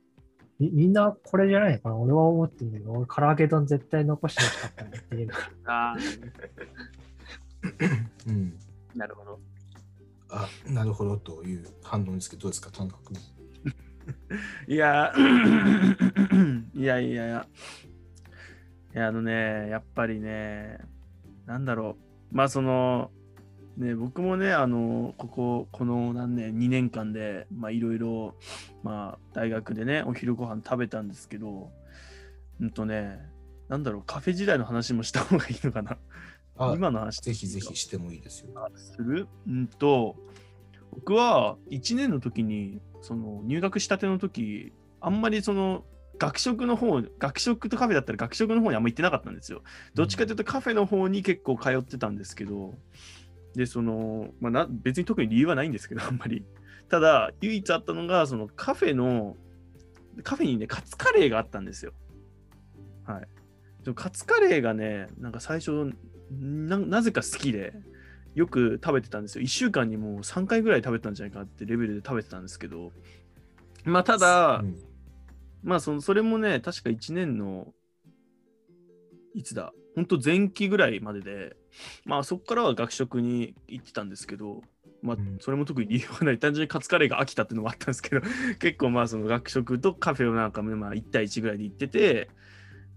[0.58, 1.96] みみんなこれじゃないのかな？
[1.96, 5.92] 俺は思ってんだけど、俺、唐揚げ丼絶対残してほしかったなっていうのが。
[5.92, 5.96] あ
[8.28, 8.58] うん。
[8.94, 9.40] あ、なるほど。
[10.30, 13.16] あ、なるほどという反応ですけど、どうですか、田中君。
[14.74, 15.12] いや、
[16.74, 17.46] いやいやいや。
[18.94, 20.78] いや、あのね、やっぱりね、
[21.44, 21.96] なんだろ
[22.32, 22.34] う。
[22.34, 23.10] まあ、その、
[23.76, 28.34] ね、僕もね、あの、ここ、この何年、2年間で、まあ、いろいろ、
[28.82, 31.70] まあ、大学でね、お昼ご飯食べたんですけど、
[32.60, 33.18] うんとね、
[33.68, 35.98] なんだろう、カフェ時代の話もした方がいいのかな。
[36.58, 38.50] あ、今の話ぜひぜひしてもいいですよ。
[38.76, 39.28] する？
[39.46, 40.16] うんと、
[40.92, 45.84] 僕は1年の時に、その入学したての時、あんまりその
[46.18, 49.62] 学食の方、学食とカフェだったら学食の方にあんま行ってなかったんですよ。
[49.94, 52.74] どっちかというとカフェの方に結構通ってたんですけど、
[53.56, 56.44] で、その、まあな、別に特に理由はないんですけど、 あんまり。
[56.88, 59.36] ただ、唯一あったのが、そのカフェの、
[60.22, 61.92] カフェにね、カツカレーがあったんですよ。
[63.04, 63.28] はい。
[63.82, 65.92] でもカツカレーがね、なんか最初、
[66.30, 67.72] ななぜか好きで、
[68.34, 69.44] よく食べてたんですよ。
[69.44, 72.92] 1週間にもう3回ぐらい食べてたんじゃないかってレベルで食べてたんですけど、
[73.84, 74.76] まあただ、うん
[75.62, 77.72] まあそのそれもね、確か1年の、
[79.34, 81.56] いつだ、本当前期ぐらいまでで、
[82.04, 84.62] まあそこからは学食に行ってたんですけど、
[85.02, 85.38] まあうん。
[85.40, 88.22] それも特に理由はない、単純にカツカレーが飽きたっていうのもあったんですけど、
[88.58, 92.28] 結構まあその学食とカフェをなんかまあ1対1ぐらいで行ってて、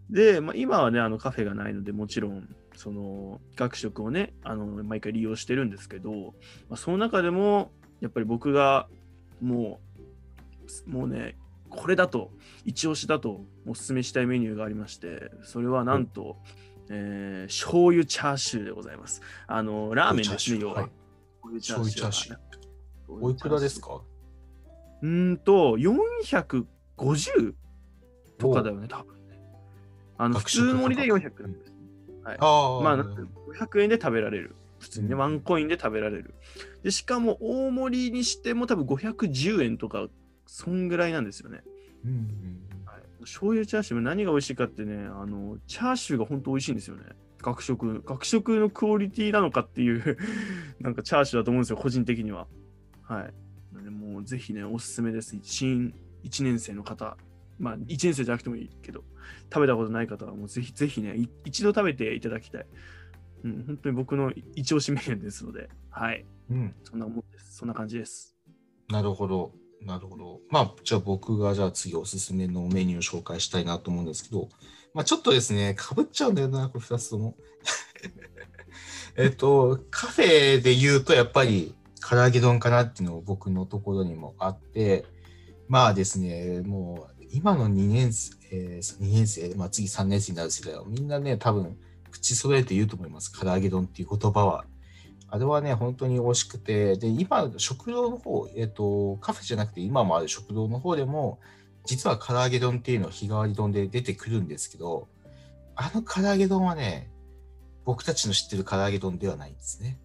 [0.10, 6.34] で、まあ、今はね、あのカフェがないので、もちろん、その学食をね、あの毎回利用してるんですけど、
[6.70, 8.88] まあ、その中でも、やっぱり僕が
[9.42, 9.80] も
[10.88, 11.38] う、もうね、
[11.70, 12.32] これだと、
[12.66, 16.38] 一押しだとおすすめしたいメニューがありまして、それはなんと、
[16.90, 19.22] えー、醤油チャーシューでございます。
[19.48, 20.74] あの、ラーメンですね、要は。
[20.76, 20.90] はい
[21.56, 22.36] 醤油チャーシュー。
[22.36, 22.40] ー
[23.08, 24.02] おいくらですか？
[25.02, 27.54] うーんと、450
[28.38, 29.42] とかだよね、多分ね。
[30.18, 31.74] あの、普通盛りで価格400なんです。
[32.40, 33.24] ああ、まあ、なるほど
[33.54, 34.56] 500円で食べられる。
[34.80, 36.34] 普通にね、うんワンコインで食べられる。
[36.84, 40.08] で、しかも大盛りにしても多分510円とか、
[40.46, 41.64] そんぐらいなんですよね。
[42.06, 42.69] うんうんはい、
[43.22, 47.04] 醤油チャーシュー何が美味しいかってね、あの、チャーシューが本当美味しいんですよね。
[47.42, 48.02] 学食。
[48.02, 50.18] 学食のクオリティなのかっていう、
[50.80, 52.48] なんかチャーシューだと思うんですよ、個人的には。
[53.04, 53.90] はい。
[53.90, 55.38] もうぜひね、おすすめです。
[55.42, 57.18] 新1年生の方。
[57.58, 59.04] まあ、1年生じゃなくてもいいけど、
[59.54, 62.66] 食べたことない方はもうぜひぜひね、い一度食べていただきたい。
[63.44, 66.26] うん、本当に僕の一押しメニューですので、はい。
[66.50, 67.58] うんうんそんなもんです。
[67.58, 68.36] そんな感じです。
[68.90, 69.54] なるほど。
[69.82, 70.40] なるほど。
[70.50, 74.50] まあ、じゃあ僕がじゃあ次おすすめのメニューを紹介したいなと思うんですけど、
[74.94, 77.36] まあちょっとですね、かぶっちゃうんだよな、これ2つとも。
[79.16, 81.76] えっと、カフェで言うとやっぱり
[82.08, 85.06] 唐揚げ丼かなっていうのを僕のところにもあって、
[85.68, 91.78] まあですね、もう今の2年生、えー、2年生、まあ次3年生になる世代はみんなね、多分
[92.12, 93.32] 口揃えて言うと思います。
[93.32, 94.66] 唐揚げ丼っていう言葉は。
[95.32, 101.40] あれはね、本当に美味しくて、で、今、食堂の方、えっ、と、カフェじゃなくて、今もある食堂の方でも、
[101.86, 105.08] 実は唐揚げ丼っていうのは日替わり丼で出てくるんですけど、
[105.76, 107.12] あの唐揚げ丼はね、
[107.86, 110.00] 僕たちの知ってる唐揚げ丼ではないんですね。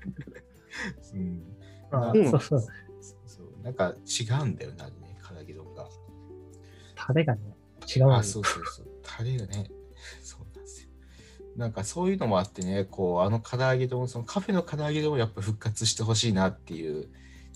[1.12, 1.42] うん、
[1.90, 2.60] まあうんそうそう。
[3.26, 5.88] そうなんか違うんだよな、ね、唐揚げ丼が。
[6.94, 7.40] タレがね、
[7.94, 8.86] 違うんだあ、よそうそうそう。
[9.02, 9.70] タレがね。
[11.60, 17.08] なんかそういうのもあってね、こう、あの唐揚げ丼、そのカフェの唐揚げ丼をやっぱ復活してほしいなっていう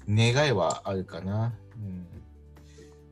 [0.07, 1.55] 願いはあるかな。
[1.77, 2.07] うん。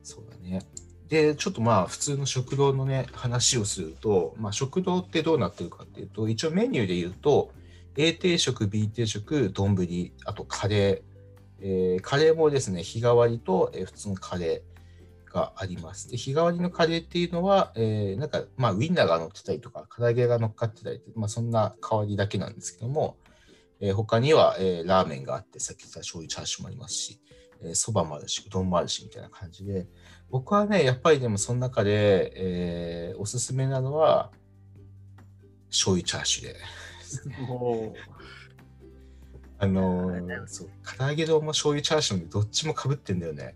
[0.03, 0.61] そうだね。
[1.09, 7.51] で、ちょっとまあ、普通の食堂のね、話をすると、まあ、食堂ってどうなってるかっていうと、一応メニューで言うと、
[7.97, 9.75] A 定食、B 定食、丼、
[10.25, 11.01] あとカレー、
[11.61, 14.72] えーカレーもですね、日替わりと、えー普通のカレー
[15.33, 16.09] があります。
[16.09, 23.17] で、日替わりのカレーっていうのは、えーなんか、まあ、ウインナーが乗ってたりとか、唐揚げが乗っかってたりまあ、そんな代わりだけなんですけども、
[23.79, 27.19] えー他には、えーラーメンがあって、さっき言った醤油チャーシューもありますし、
[27.63, 29.87] えーそばもあるし、うどんもあるし、みたいな感じで、
[30.29, 34.31] 僕はね、やっぱりでもその中で、えーおすすめなのは、
[35.69, 36.59] 醤油チャーシューで。
[37.49, 37.93] お
[39.59, 43.55] あのーそう、唐揚げ丼も醤油チャーシューもどっちもかぶってんだよね。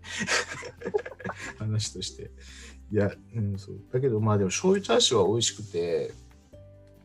[1.58, 2.30] 話として。
[2.92, 3.76] いや、うん、そう。
[3.92, 6.12] だけど、まあでも醤油チャーシューは美味しくて、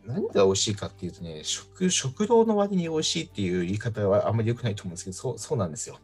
[0.06, 6.00] 何が美味しいかっていうとね、食食堂の割に美味しいっていう言い方はあんまり良くないと思うんですけど、そうそうなんですよ。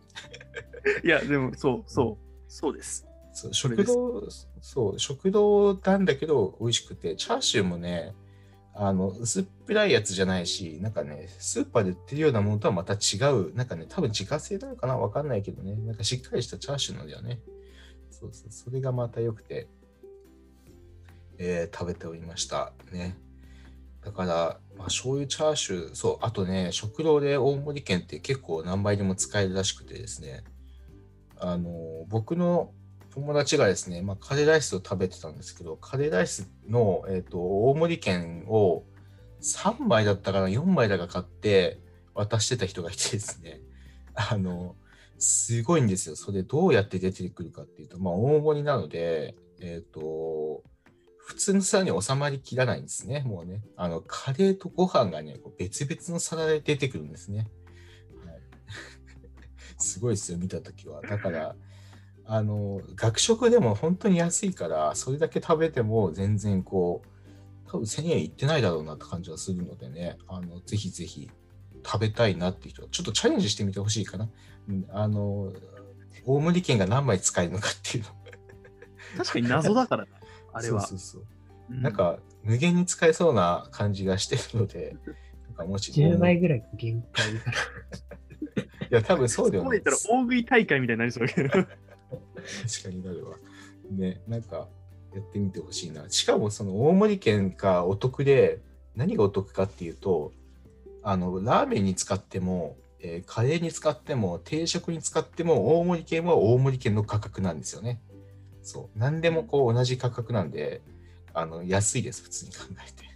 [1.03, 3.05] いや、でも、そう、そう、そうです。
[3.33, 4.23] そう食堂、
[4.61, 8.15] そう、食堂なんだけど美味しくて、チャーシューもね、
[8.73, 17.39] あの、薄っぺらいやつじゃないし、なんかね、スーパーで売ってるようなものとはまた違う、なんかね、多分自家製なのかなわかんないけどね、なんかしっかりしたチャーシューなんだよね。
[18.19, 19.67] そうそう、それがまた良くて、
[21.37, 22.73] えー食べておりました。
[22.91, 23.15] ね。
[24.03, 30.43] だから、まあ、醤油チャーシュー、そう、あとね、食堂で大盛り券って結構何倍でも使えるらしくてですね、
[31.37, 32.71] あの、僕の
[33.13, 38.83] 友達がですね、まあ、カレーライスを食べてたんですけど、カレーライスの、えっと大盛り券を
[39.41, 41.79] 3枚だったかな、4枚だか買って
[42.13, 43.61] 渡してた人がいてですね、
[44.13, 44.75] あの、
[45.19, 46.15] すごいんですよ。
[46.15, 50.63] それどうやって出てくるかっていうと、まあ、大盛りなので、えっ、と、
[51.17, 53.61] 普通の皿に収まりきらないんですね、もうね。
[53.75, 57.51] あの、カレーとご飯がね、こう別々の皿で出てくるんですね。
[58.25, 58.41] はい、
[59.77, 61.01] すごいですよ、見たときは。
[61.01, 61.55] だから、
[62.25, 71.29] あの、学食でも本当に安いから、それだけ食べても全然こう、多分1000円いってないだろうなって感じはするのでね、あの、ぜひぜひ
[71.89, 74.29] 食べたいなっていう人は、ちょっとチャレンジしてみてほしいかな。
[74.67, 75.51] うんあの、
[76.25, 78.09] 大盛り券が何枚使えるのかっていうの。
[79.17, 80.11] 確かに謎だからな、
[80.53, 80.81] あれは。
[80.81, 81.21] そうそうそう。
[81.21, 84.95] うんなんか、無限に使えそうな感じがしてるので、
[85.47, 87.57] なんかもし、10枚ぐらいが限界から。
[88.89, 89.83] いや、多分そうだよねこまで。
[89.83, 91.49] 言ったら大食い大会みたいになりそうだけど。
[91.49, 91.67] 確か
[92.89, 93.37] になるわ。
[93.91, 94.67] ね、なんか、
[95.13, 96.09] やってみてほしいな。
[96.09, 98.61] しかも、その大盛り券がお得で、
[98.95, 100.33] 何がお得かっていうと、
[101.03, 108.01] あの、ラーメンに使っても、えーカレーに使っても、定食に使っても、大盛り券は大盛り券の価格なんですよね。
[108.61, 108.99] そう。
[108.99, 110.81] 何でもこう同じ価格なんで、
[111.33, 112.57] あの、安いです、普通に考
[112.87, 113.09] えて。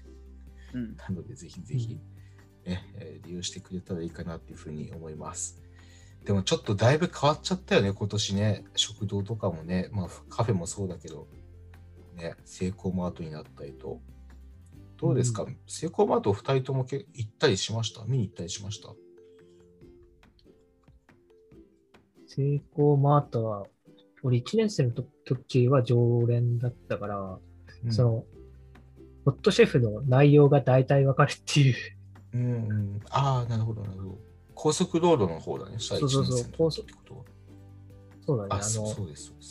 [0.74, 2.00] うんなので、ぜひぜひ、
[2.66, 5.62] ねえー利用してくれたらいいかなっていうふうに思います。
[6.26, 8.66] でもちょっとだいぶ変わっちゃったよね、今年ね。
[8.76, 11.28] 食堂とかもね、まあカフェもそうだけど、
[12.16, 14.00] ね、セイコーマートになったりと。
[15.04, 18.06] どうですか、うセイコーマート2人ともけ行ったりしました？
[18.06, 18.90] 見に行ったりしました？
[22.28, 23.68] セイコーマートは、
[24.24, 24.92] 俺1年生の
[25.26, 27.38] 時は常連だったから、
[27.90, 28.10] その、
[29.26, 31.76] ホットシェフの内容が大体わかるっていう、
[32.34, 33.02] うん、うん。
[33.10, 34.18] ああ、なるほど、なるほど。
[34.56, 36.40] 高速道路の方だね、最そうそうそう。
[36.40, 37.22] 一年生の時ってことは。
[38.26, 38.96] そうだね、あの。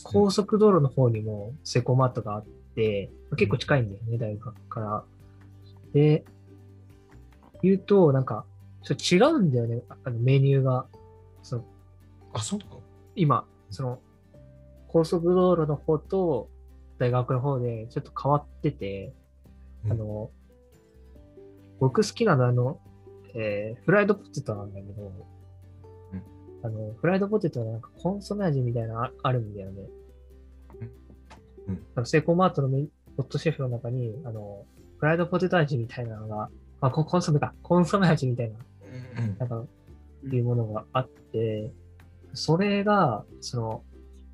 [0.05, 5.05] 高速道路の方にもセイコーマートがあって、結構近いんだよね、大学から。
[5.93, 6.25] で、
[7.63, 8.45] 言うと、なんか、
[8.83, 10.87] ちょっと違うんだよね、あのメニューが。
[11.43, 11.65] その
[12.33, 12.83] あ、そうなの？
[13.15, 14.01] 今、その、
[14.89, 16.49] 高速道路の方と
[16.99, 19.13] 大学の方でちょっと変わってて、
[19.85, 19.93] うん。
[19.93, 20.31] あの、
[21.79, 22.81] 僕好きなのはあの、
[23.35, 25.13] えーフライドポテトなんだけど、
[26.13, 26.23] うん。
[26.65, 29.89] あの、フライドポテトのなんかコンソメ味みたいなのああるんだよね。
[31.69, 31.75] うん。
[31.75, 31.87] うん。
[31.95, 34.65] あのセイコーマートのメホットシェフの中に、あの、
[35.03, 36.49] フライドポテト味みたいなのが、
[36.81, 38.57] あ、ココンソメか、コンソメ味みたいな、
[39.41, 39.65] なんか、
[40.31, 41.73] いうものがあって、
[42.35, 43.85] それが、その、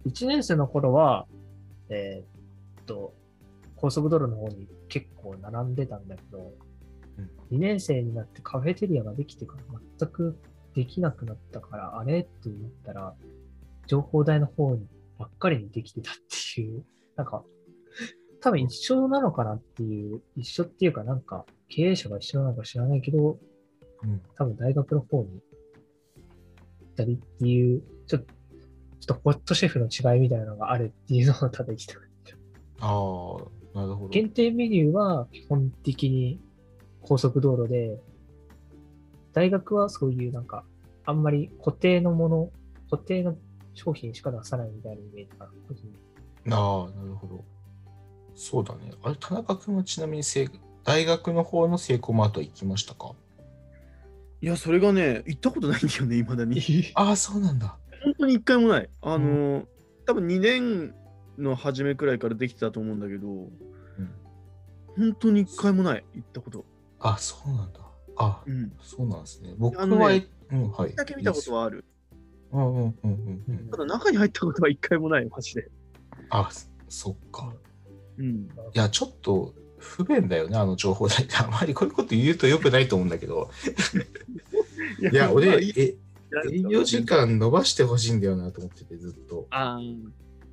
[0.05, 1.27] 1年生の頃は、
[1.89, 3.15] えーっと、
[3.77, 6.53] 高速道路の方に結構並んでたんだけど、
[7.51, 10.39] 2年生になってカフェテリアができてから全く
[10.75, 12.21] できなくなったから、あれ？
[12.21, 13.15] って思ったら、
[13.87, 14.87] 情報台の方に
[15.19, 16.15] ばっかりにできてたっ
[16.55, 16.85] ていう、
[17.17, 17.43] なんか、
[18.41, 23.39] 多分一緒なのかなっていう、一緒っていうかなんか、経営者が一緒なのか知らないけど、
[24.03, 25.39] うん多分大学の方に行
[26.91, 32.03] ったりっていう、ちょっと、ちょっとホットシェフの違いみたいなのがあるっていうのをただ言いたかっ
[32.79, 32.87] た。
[32.87, 33.37] あ
[33.75, 34.09] あ、なるほど。
[34.09, 36.41] 限定メニューは基本的に
[37.03, 37.99] 高速道路で、
[39.33, 40.65] 大学はそういうなんか、
[41.05, 42.51] あんまり固定のもの、
[42.91, 43.37] 固定の
[43.75, 47.45] 商品しか出さないみたいなイメージが個人的にああ、なるほど。
[48.39, 48.93] そうだね。
[49.03, 50.23] あれ、田中君はちなみに
[50.85, 53.17] 大学の方のセイコーマート行きましたか？
[54.41, 56.63] いや、それがね、行ったことないんだよね、いまだに。
[56.95, 57.77] ああ、そうなんだ。
[58.05, 58.89] 本当に一回もない。
[59.03, 59.67] あの、
[60.07, 60.95] 多分2年
[61.37, 63.51] の初めくらいからできてたと思うんだけど、うん、
[64.97, 66.65] 本当に一回もない、行ったこと。
[67.01, 67.81] あそうなんだ。
[68.19, 68.73] あうん。
[68.81, 69.53] そうなんですね。
[69.59, 70.95] 僕は、ねうん、はい。
[70.95, 71.85] だけ見たことはある。
[72.53, 73.79] うんうんうんうんうんた。
[73.79, 75.69] だ中に入ったことは一回もない、マジで。
[76.31, 76.49] あ、
[76.89, 77.53] そっか。
[78.19, 78.27] うん。
[78.27, 81.37] いや、ちょっと不便だよね、あの情報台って。
[81.39, 83.51] あまりこういうこと言うとよくないと思うんだけど。
[85.01, 85.97] いや、まあ俺、いいえ
[86.51, 89.47] 営業時間伸ばしてほしいんだよなと思ってて、ずっと。
[89.51, 89.97] あー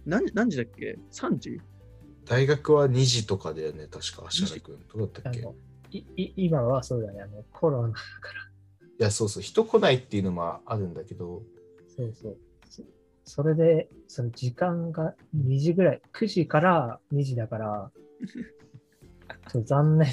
[0.05, 1.59] 何何時だっけ ?3 時？
[2.25, 4.79] 大学は2時とかだよね、確か、芦原君。
[4.95, 5.97] どうだったっけ？
[5.97, 6.03] い
[6.35, 8.01] 今はそうだね、あのコロナだか
[8.33, 8.45] ら。
[8.97, 11.43] や、そうそう、人来ないっていうのもあるんだけど、
[11.95, 12.37] そうそう。
[13.25, 17.91] そそれで、その時間が2時ぐらい、9時から2時だから、
[19.51, 20.07] そう残念。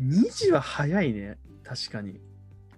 [0.00, 1.38] 2時は早いね。
[1.64, 2.20] 確かに。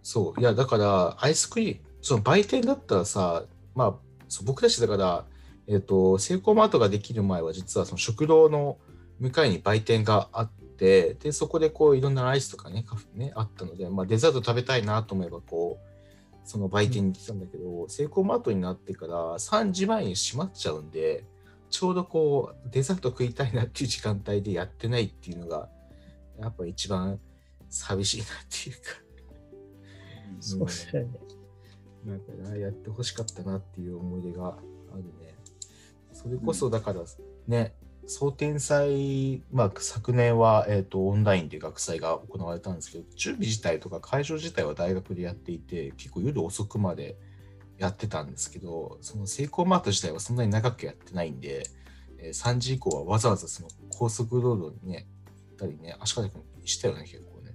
[0.02, 0.40] そう。
[0.40, 3.44] いや、だから、アイスクリーム、その売店だったらさ、
[3.74, 3.94] まあ、
[4.28, 5.26] そう僕たちだから、
[5.66, 8.78] えっ、と、セイコーマートができる前は、実はその食堂の
[9.18, 15.89] 向かいに売店があって、で、そこでこう、いろんなアイスとかね、カフェね、あったので、まあ、デザート食べたいなと思えば、こう、
[16.44, 21.24] その売店に行ってたんだけど、セイコーマートになってから3時前に閉まっちゃうんで、
[21.70, 25.68] ちょうどこう、デザート食いたいなっていう時間帯でやってないっていうのが、
[26.38, 27.20] やっぱ一番
[27.68, 28.88] 寂しいなっていうか。
[30.40, 31.18] そうだよね。
[32.04, 35.36] なんかな、やってほしかったなっていう思い出があるね。
[36.12, 37.02] それこそだから
[37.46, 37.74] ね、
[38.10, 47.16] 総天祭、まあ昨年は、えー、とオンラインで学祭が行われたんですけど、準備自体とか会場自体は大学でやっていて、結構夜遅くまで
[47.78, 51.62] やってたんですけど、そのセイコーマート自体はそんなに長くやってないんで、
[52.18, 55.06] えー3時以降はわざわざその高速道路にね、
[55.50, 57.54] 行ったりね、足利君したよね、結構ね。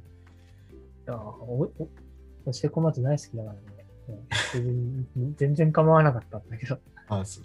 [0.71, 1.69] いやお
[2.45, 3.85] おセイコーマート大好きだからね。
[5.35, 6.79] 全然構わなかったんだけど。
[7.09, 7.43] あそう。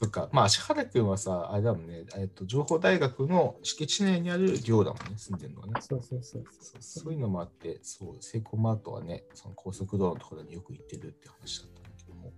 [0.00, 0.28] そっか。
[0.32, 5.74] まあ、足原君はさ、あれだもんね、えっと、情報大学の敷地内にある寮だもんね、住んでるのはね。
[5.80, 12.32] そうそうそうそうそういうのもあって、そう、セイコーマートはね、その高速道路のところによく行ってるって話だったんだけども。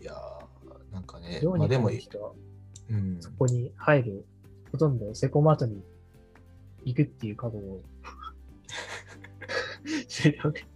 [0.00, 2.32] いやー、なんかね、寮にまあでも、人は
[2.90, 4.26] うん、そこに入る、
[4.70, 5.82] ほとんどセイコーマートに
[6.84, 7.82] 行くっていう覚悟を
[10.08, 10.68] してるよね。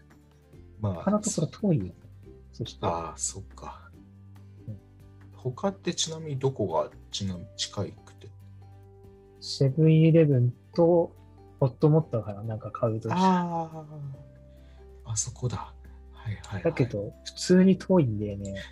[0.80, 1.94] ま他のところ遠いよね。
[2.52, 3.85] そして、ああ、そっかうん。
[5.50, 8.28] 他ってちなみにどこがちなみに近いくて？
[9.40, 11.12] セブンイレブンと
[11.60, 13.70] ホットモットがなんか買うとあ
[15.04, 15.72] あ、あそこだ。
[16.12, 16.62] はいはい、はい。
[16.64, 18.62] だけど、普通に遠いんだよね。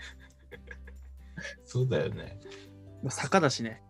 [1.64, 2.40] そうだよね。
[3.02, 3.82] まあ坂だしね。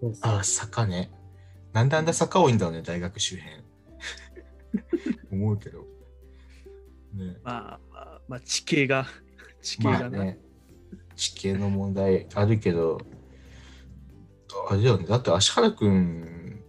[0.00, 0.32] そうそう。
[0.32, 1.10] ああ、坂ね。
[1.72, 3.64] なんであんな坂多いんだろうね、大学周辺。
[5.32, 5.80] 思うけど。
[7.14, 7.36] ね。
[7.42, 9.06] まあ、まあ、まあ、地形が、
[9.60, 10.38] 地形まあがね。
[11.18, 13.00] ね、地形の問題あるけど、
[14.70, 15.06] あれだよね。
[15.06, 16.62] だって足原くん、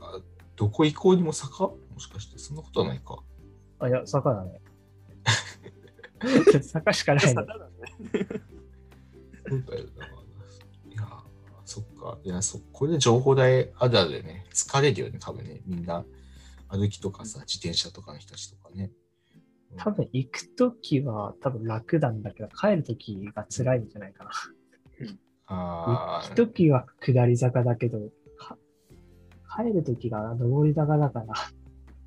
[0.00, 0.20] あ
[0.54, 1.64] どこ行こうにも坂？
[1.64, 3.18] もしかしてそんなことはないか。
[3.80, 4.60] あ、いや、坂だね。
[6.62, 7.42] 坂しかないの。
[7.42, 7.70] そうだよ
[9.96, 10.06] な。
[10.06, 10.10] い
[10.94, 11.08] や、
[11.64, 12.18] そっか。
[12.22, 15.62] いや、そこれで情報代あるあるでね、疲れるよね、多分ね。
[15.66, 16.04] みんな
[16.68, 18.92] 歩きとかさ、自転車とかの人たちとかね。
[19.76, 24.30] 多分行くときは多分楽なんだけど、帰るときが辛いんじゃないかな。
[25.48, 27.98] あ行くときは下り坂だけど、
[28.38, 28.56] か
[29.56, 31.34] 帰るときが上り坂だから、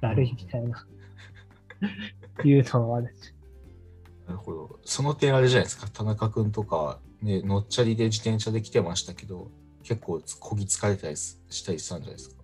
[0.02, 0.86] だるいみたいな、
[2.44, 3.16] いうのはある。
[4.28, 4.80] なるほど。
[4.84, 5.88] その点あれじゃないですか。
[5.88, 9.52] 田中君とか、ね、乗っちゃりで自転車で来てましたけど、
[9.84, 12.36] 結構こぎ疲れたりすしたりしたんじゃないですか？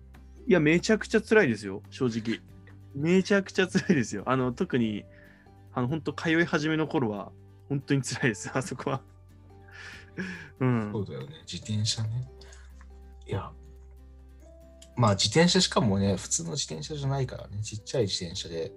[0.46, 2.40] いや、めちゃくちゃ辛いですよ、正直。
[2.96, 4.22] めちゃくちゃ辛いですよ。
[4.26, 5.04] あの、特に、
[5.72, 7.30] あの、本当通い始めの頃は、
[7.68, 9.02] 本当に辛いです、あそこは。
[10.60, 10.90] うん。
[10.92, 11.26] そうだよね。
[11.50, 12.28] 自転車ね。
[13.26, 13.52] いや、
[14.96, 18.72] まあ自転車しかもね、普通の自転車じゃないからね、ちっちゃい自転車で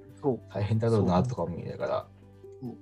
[0.54, 2.08] 大変だろうなとか思いながら
[2.62, 2.76] そう。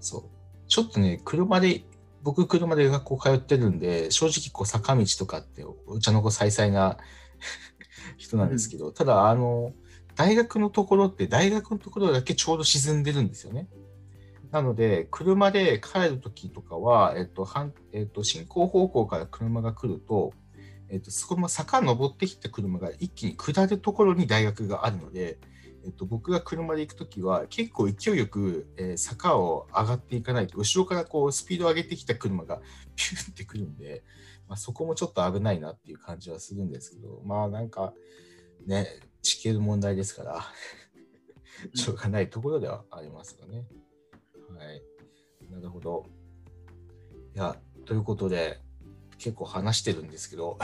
[0.00, 0.22] そう。
[0.66, 1.84] ちょっとね、車で、
[2.22, 6.98] 僕車で学校通ってるんで、正直こう坂道とかってお茶の子さいさいな
[8.16, 9.72] 人なんですけど、ただあの、
[10.18, 13.68] 大学のところって大学のところだけちょうど沈んでるんですよね。
[14.50, 20.32] なので、車で帰るときとかは、えっと、反えっと、進行方向から車が来ると、
[20.88, 25.38] えっと、そこの坂登ってきた車が一気に下るところに大学があるので、
[25.84, 32.60] えっと、僕が車で行くときは結構勢いよく、えー坂を上がっていかないと、後ろからこうスピードを上げてきた車が
[32.96, 34.02] ピューってくるんで、
[34.48, 37.92] まあ、そこもちょっと危ないなっていう感じはするんですけど、まあなんか
[38.66, 38.86] ね、
[39.22, 40.44] 地形の問題ですから、
[41.74, 43.66] しょうがないところではありますよね。
[44.56, 44.82] はい。
[45.50, 46.04] なるほど。
[47.34, 48.60] いや、ということで、
[49.18, 50.58] 結構話してるんですけど、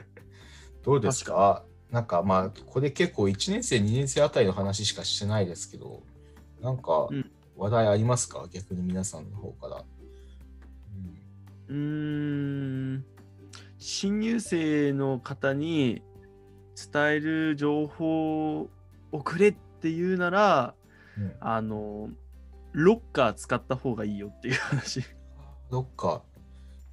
[0.82, 1.64] どうですか？
[1.90, 6.02] なんかまあ、これ結構1年生、2年生あたりの話しかしてないですけど、
[6.60, 9.84] なんかうん話題ありますか、逆に皆さんの方から。
[11.68, 13.04] うんうーん。
[13.78, 16.02] 新入生の方に
[16.92, 18.68] 伝える情報
[19.12, 20.74] をくれっていうなら、
[21.18, 22.10] うんあの、
[22.72, 25.02] ロッカー使った方がいいよっていう話。
[25.70, 26.22] どっか、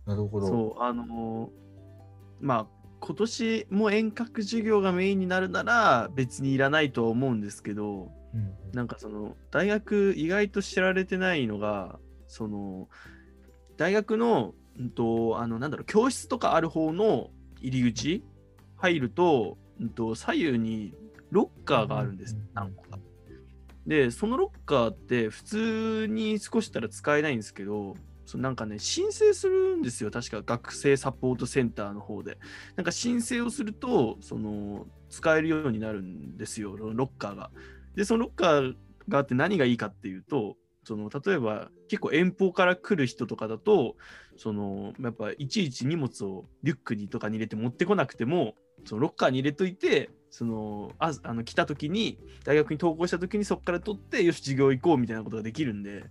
[0.06, 0.48] なるほど。
[0.48, 1.50] そう、あの、
[2.40, 12.90] まあ、今年も遠隔授業がメインになるなら別にいらないとは思うんですけど、うんなんかその大学意外と知られてないのがその
[13.78, 17.30] 大学の、うんと、あのなんだろう教室とかある方の
[17.62, 18.24] 入り口
[18.76, 20.93] 入ると、うんと左右に
[21.32, 22.99] ロッカーがあるんです、うん何個か。
[23.86, 30.11] で、そのロッカーって普通に少したら使えないんですけど、そのなんかね、申請するんですよ。
[30.11, 32.38] 確か学生サポートセンターの方で。
[32.75, 37.51] なんか申請をすると、その、使えるようになるんですよ、ロッカーが。
[37.95, 38.75] で、そのロッカー
[39.07, 43.95] があって何がいいかっていうと、その例えば結構遠方から来る人とかだと、
[44.38, 48.55] そのやっぱいちいち荷物をリュックにとかに入れて持ってこなくても、
[48.88, 56.04] そのロッカーに入れといて、そのああの来た時に大学に登校した時にそこから取ってよし授業行こうみたいなことができるんで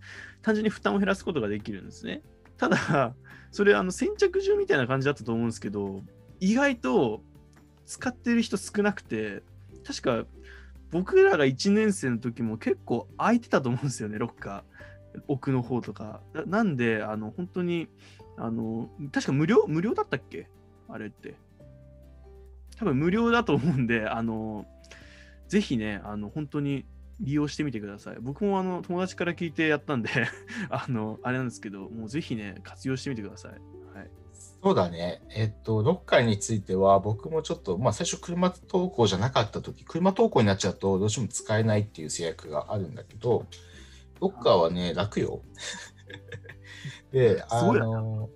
[0.42, 2.22] 単純に負担を減らすことができるんですね。
[2.56, 3.14] ただ
[3.52, 6.02] それあの先着順みたいな感じだったと思うんですけど
[6.40, 7.22] 意外と
[7.84, 9.42] 使ってる人少なくて
[9.86, 10.24] 確か
[10.90, 15.22] 僕らが1年生の時も結構空いてたと思うんですよねロッカー。
[15.28, 16.20] 奥の方とか。
[16.46, 17.88] なんであの本当に
[18.36, 20.48] あの確か無料無料だったっけ？
[20.88, 21.34] あれって。
[22.76, 24.66] 多分無料だと思うんで、 あの、
[25.48, 26.86] ぜひね、あの、本当に
[27.20, 28.16] 利用してみてください。
[28.20, 30.10] 僕もあの、友達から聞いてやったんで、
[30.70, 33.52] あの、あれなんですけど、もうぜひね、活用してみてください。
[33.52, 34.10] はい。
[34.62, 35.22] そうだね。
[35.30, 43.46] えっと、ロッカーについては、僕もちょっと、まあ、最初、車登校じゃなかったとき、車登校になっちゃうと、どうしても使えないっていう制約があるんだけど、
[44.20, 45.42] ロッカーはね、楽よ。
[47.12, 48.30] で、あの、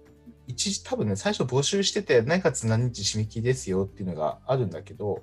[0.51, 5.23] 一時、多分ね、最初募集してて、何月何日締め切りですよっていうのがあるんだけど、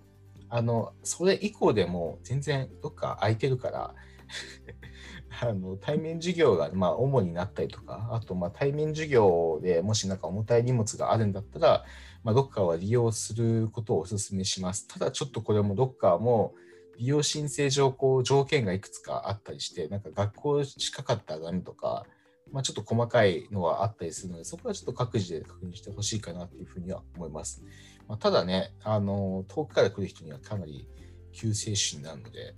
[0.50, 3.96] あの、それ以降でも全然ロッカー空いてるから、
[5.40, 11.86] あの対面授業がまあ主になったりとか、あとまあ対面授業でもしなんか重たい荷物があるんだったら、
[12.24, 14.88] まあ、ロッカーは利用することをお勧めします。
[14.88, 16.56] ただちょっとこれもロッカーも
[16.98, 22.06] 利用申請上こう条件がいくつかあったりして、なんか学校近かったらダメとか、
[22.52, 27.62] まあ、ちょっと細かいのはあったりするので、そこはちょっと各自で確認してほしいかなというふうには思います。
[28.08, 30.88] まあ、ただね、あの遠くから来る人にはかなり
[31.34, 32.56] 救世主になるので、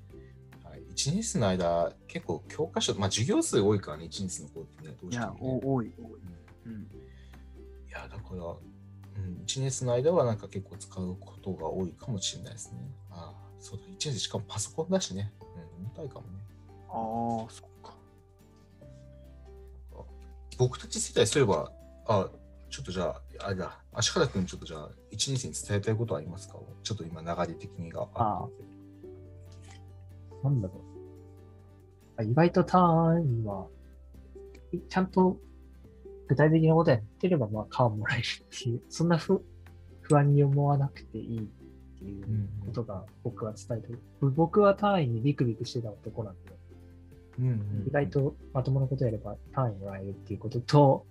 [0.64, 6.22] はい、1年生の間、結構教科書、まあ、授業数多いからね、1年生の子ってね、どういやしても、ね。、お多い、多い。
[6.66, 6.82] うん。
[6.84, 12.80] いや、だから、うん、1年生の間はなんか結構使うことが多いかもしれないですね。
[13.10, 15.34] ああ、そうだ、1年生しかもパソコンだしね。
[15.78, 16.40] うん、重たいかもね。
[16.90, 17.69] ああ、そ。
[20.60, 21.72] 僕たち世代、そういえば、
[22.06, 22.30] あ、
[22.70, 26.60] ちょっとじゃあ、あれだ、足原君、ちょっとじゃあ、1年生に伝えたいことはありますか？
[26.84, 28.64] ちょっと今、流れ的にがあって。
[30.44, 30.74] なんだろ
[32.20, 32.24] う。
[32.26, 33.68] 意外と単位は、
[34.90, 35.38] ちゃんと
[36.28, 39.42] 具体的なことやってれば、まあ、カーもらえるっていう、そんな不
[40.02, 41.42] 不安に思わなくていいっ
[41.98, 44.02] ていうことが僕は伝えてる。
[44.22, 46.59] 僕は単位にビクビクしてた男なんで、
[47.40, 51.06] うんうん意外とまともなことやれば単位もらえるっていうことと、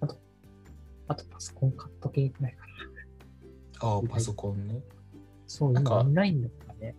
[0.00, 0.16] あと、
[1.08, 2.66] あとパソコン買っとけないか
[3.80, 3.88] な。
[3.88, 4.82] ああ、パソコンね。
[5.46, 6.96] そう、なんかないんだからね。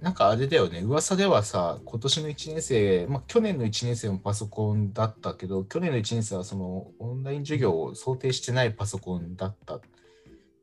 [0.00, 9.80] なんかあれだよね、噂ではさ、今年の1年生、まあ、去年の1年生もパソコンだったけど、去年の1年生はそのオンライン授業を想定してないパソコンだったっ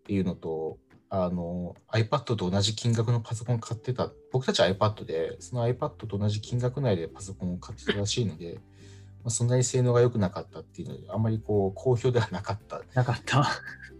[0.05, 0.78] ていうのと、
[1.24, 8.55] あの iPad と同じ金額のパソコン買ってた、僕たちは iPad で、その iPad と同じ金額内でパソコンを買ってたらしいので、
[9.24, 13.47] まあ、そんなに性能が良くなかったっていうので、あんまりこう好評ではなかったなかった。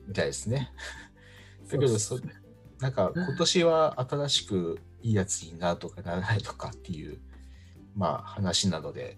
[0.08, 0.72] みたいですね。
[1.72, 2.24] だけどそそ、
[2.80, 7.20] なんか今年は新しくいいやつになるとかならないとかっていう、
[7.96, 9.18] まあ話なので、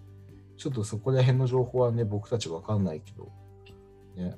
[0.56, 3.30] ちょっとそこら辺の情報はね、僕たちわかんないけど、
[4.16, 4.36] ね、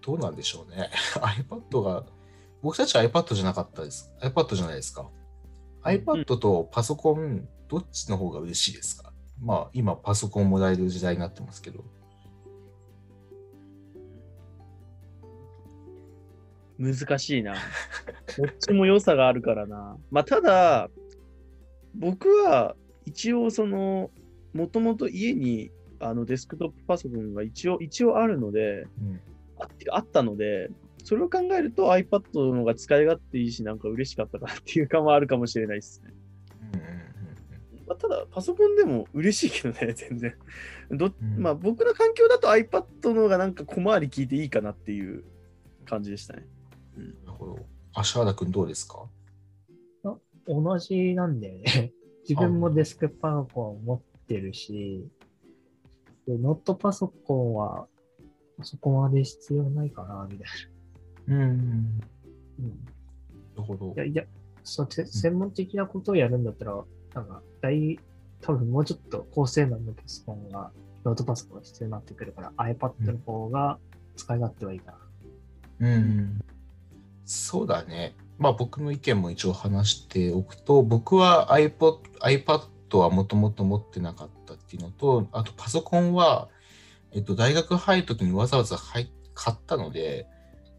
[0.00, 0.90] どうなんでしょうね。
[1.14, 2.04] iPad が、
[2.62, 4.12] 僕たちは iPad じゃなかったです。
[4.20, 5.10] iPad じゃないですか。
[5.84, 9.12] iPad とパソコン、どっちの方が嬉しいですか？
[9.40, 11.84] まあ今パソコンもらえる時代になってますけど。
[16.78, 17.54] 難しいな。
[18.38, 19.96] どっちも良さがあるからな。
[20.10, 20.90] まあ、ただ、
[21.94, 22.74] 僕は
[23.06, 24.10] 一応その、
[24.52, 29.20] もともと家にあのデスクトップパソコンが一応一応あるので、うん
[29.58, 30.70] ああったので、
[31.04, 32.22] それを考えると iPad
[32.52, 36.12] の方が使い勝手いいし、なんか嬉しかったかなっていう感はあるかもしれないですね。
[36.74, 40.34] うんうんうんまあ、ただ、パソコンでも嬉しいけどね、 全然。
[40.90, 45.24] どうんまあ、僕の環境だと iPad の方がなんか小回り聞いていいかなっていう
[45.84, 46.46] 感じでしたね。
[46.96, 47.58] なるほど。
[47.94, 49.08] 芦原君どうですか？
[50.46, 51.92] 同じなんだよね。
[52.28, 55.08] 自分もデスクパソコン持ってるし、
[56.26, 57.88] でノットパソコンは
[58.62, 60.48] そこまで必要ないかな、みたい
[61.28, 61.36] うん。
[61.36, 61.52] なな。
[62.58, 62.84] うん、
[63.56, 63.96] るほどい。
[63.96, 64.24] や、いや、
[64.64, 67.98] そう、て専門的なことをやるんだったら、なんか、大、
[68.40, 70.70] 多分もうちょっと高性能のパソコンが、
[71.04, 73.78] ノートパソコンが必要になってくるから、iPad の方が
[74.16, 74.98] 使い勝手はいいかな。
[75.88, 76.40] うん。
[77.24, 78.14] そうだね。
[78.38, 86.48] まあ僕の意見も一応話しておくと、僕は iPod, iPad はもともと持ってなかったっていうのと、あとパソコンは、
[87.12, 90.26] えっと、大学入るときにわざわざ入買ったので、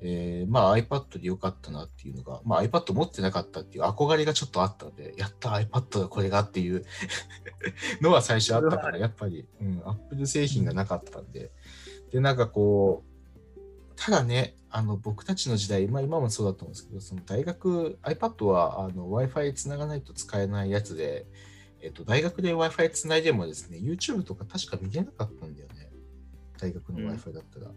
[0.05, 6.83] えーまあ iPad でよかったなっていうのが、まあ iPad 持ってなかったっていう憧れがちょっとあったので、やった iPad だこれがっていう
[8.01, 11.51] のは最初あったから、やっぱり、うん、Apple 製品がなかったんで、
[12.11, 13.13] で、なんかこう、
[13.95, 21.25] ただね、あの僕たちの時代、まあ今もそうだと思うんですけど、その大学、iPad はあの Wi-Fi つながないと使えないやつで、
[21.79, 25.91] えっと、大学で Wi-Fi つないでもですね、YouTube とか確か見れなかったんだよね。
[26.59, 27.71] 大学の Wi-Fi だったら。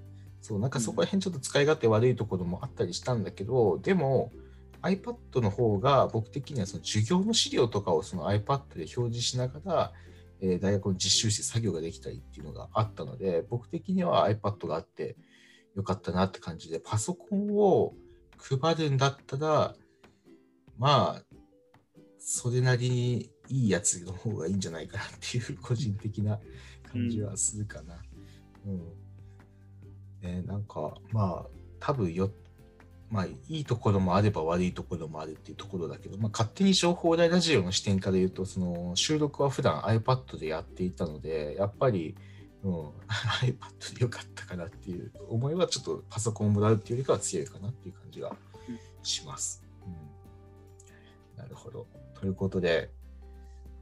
[0.46, 4.30] そう、なんかそこら辺ちょっと使い勝手悪いところもあったりしたんだけど、でも
[4.80, 9.92] iPad の方が僕的にはその授業の資料とかをその iPad で表示しながら、
[10.40, 15.16] えー大学の実習して作業ができたりっていうのがあったので、僕的には iPad があって
[15.74, 17.94] よかったなって感じで、パソコンを
[18.38, 19.74] 配るんだったら、
[20.78, 21.22] まあ、
[22.20, 26.38] それなりにいいやつの方がいいんじゃないかなっていう個人的な
[26.92, 28.00] 感じはするかな。
[28.64, 29.05] うん。
[30.26, 31.46] ね、なんか、まあ、
[31.80, 32.30] 多分よ、
[33.10, 42.16] まあ、いいところもあれば悪いところもあるっていうところだけど、まあ、勝手に情報大ラジオの視点から言うと、その収録は普段 iPad でやっていたので、やっぱり、
[42.64, 42.72] うん、
[43.42, 48.34] iPad でよかったかなっていう思いはちょっとパソコンをもらうっていうよりかは強いかなっていう感じが
[49.02, 49.62] します。
[49.86, 49.88] う
[51.38, 51.86] ん、なるほど。
[52.18, 52.90] ということで、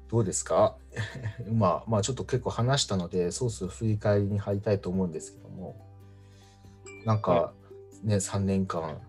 [0.08, 0.76] どうですか？
[1.50, 5.76] まあ、まあちょっと結構話したので、そうそう振り返りに入りたいと思うんですけども、
[7.04, 7.52] なんか
[8.02, 9.00] ね、3年間、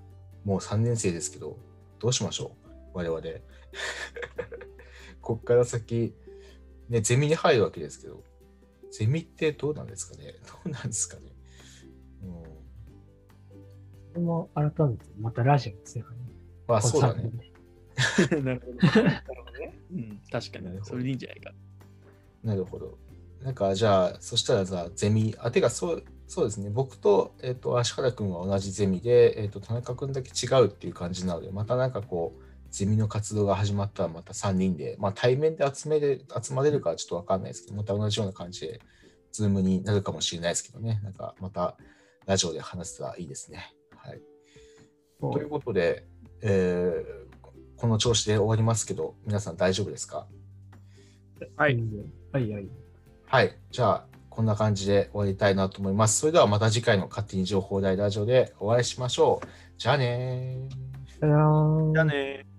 [0.43, 1.57] もう3年生ですけど、
[1.99, 2.55] どうしましょ
[2.93, 2.97] う？
[2.97, 3.21] 我々。
[5.21, 6.13] こっから先、
[6.89, 8.23] ね、ゼミに入るわけですけど、
[8.91, 10.33] ゼミってどうなんですかね？
[10.47, 11.31] どうなんですかね？
[14.15, 14.23] うん。
[14.23, 16.17] も改めてまたラジオですよね。
[16.67, 17.31] まあそうだね。
[18.43, 19.01] なるほど。
[19.03, 19.79] なるほどね。
[19.91, 20.79] うん、確かに。
[20.83, 21.53] それでいいんじゃないか。
[22.43, 22.97] なるほど。
[23.41, 38.81] なんかじゃあ、そしたらさ、ゼミ、あ、てかそう、そうですね、僕と、えっ、と、足原君は同じゼミで、えっ、と、田中君だけ違うっていう感じなので、またなんかこう、ゼミの活動が始まったらまた3人で、まあ対面で集める、集まれるかはちょっとわかんないですけど、また同じような感じで、
[39.31, 41.77] ズームになるかもしれないですけどね、なんかまた
[42.25, 43.73] ラジオで話せたらいいですね。
[43.95, 44.21] はい。
[45.21, 46.05] ということで、
[46.41, 47.25] えー
[47.77, 50.27] この調子で終わりますけど、皆さん大丈夫ですか？
[51.57, 51.77] はい。
[52.31, 52.69] はいはい。
[53.25, 53.57] はい。
[53.69, 56.19] じゃあ、こんな感じで終わりたいなと思います。
[56.19, 59.47] それではまた次回の勝手に情報大ラジオでお会いしましょう。
[59.77, 60.57] じゃあね
[61.93, 62.54] じゃあねー。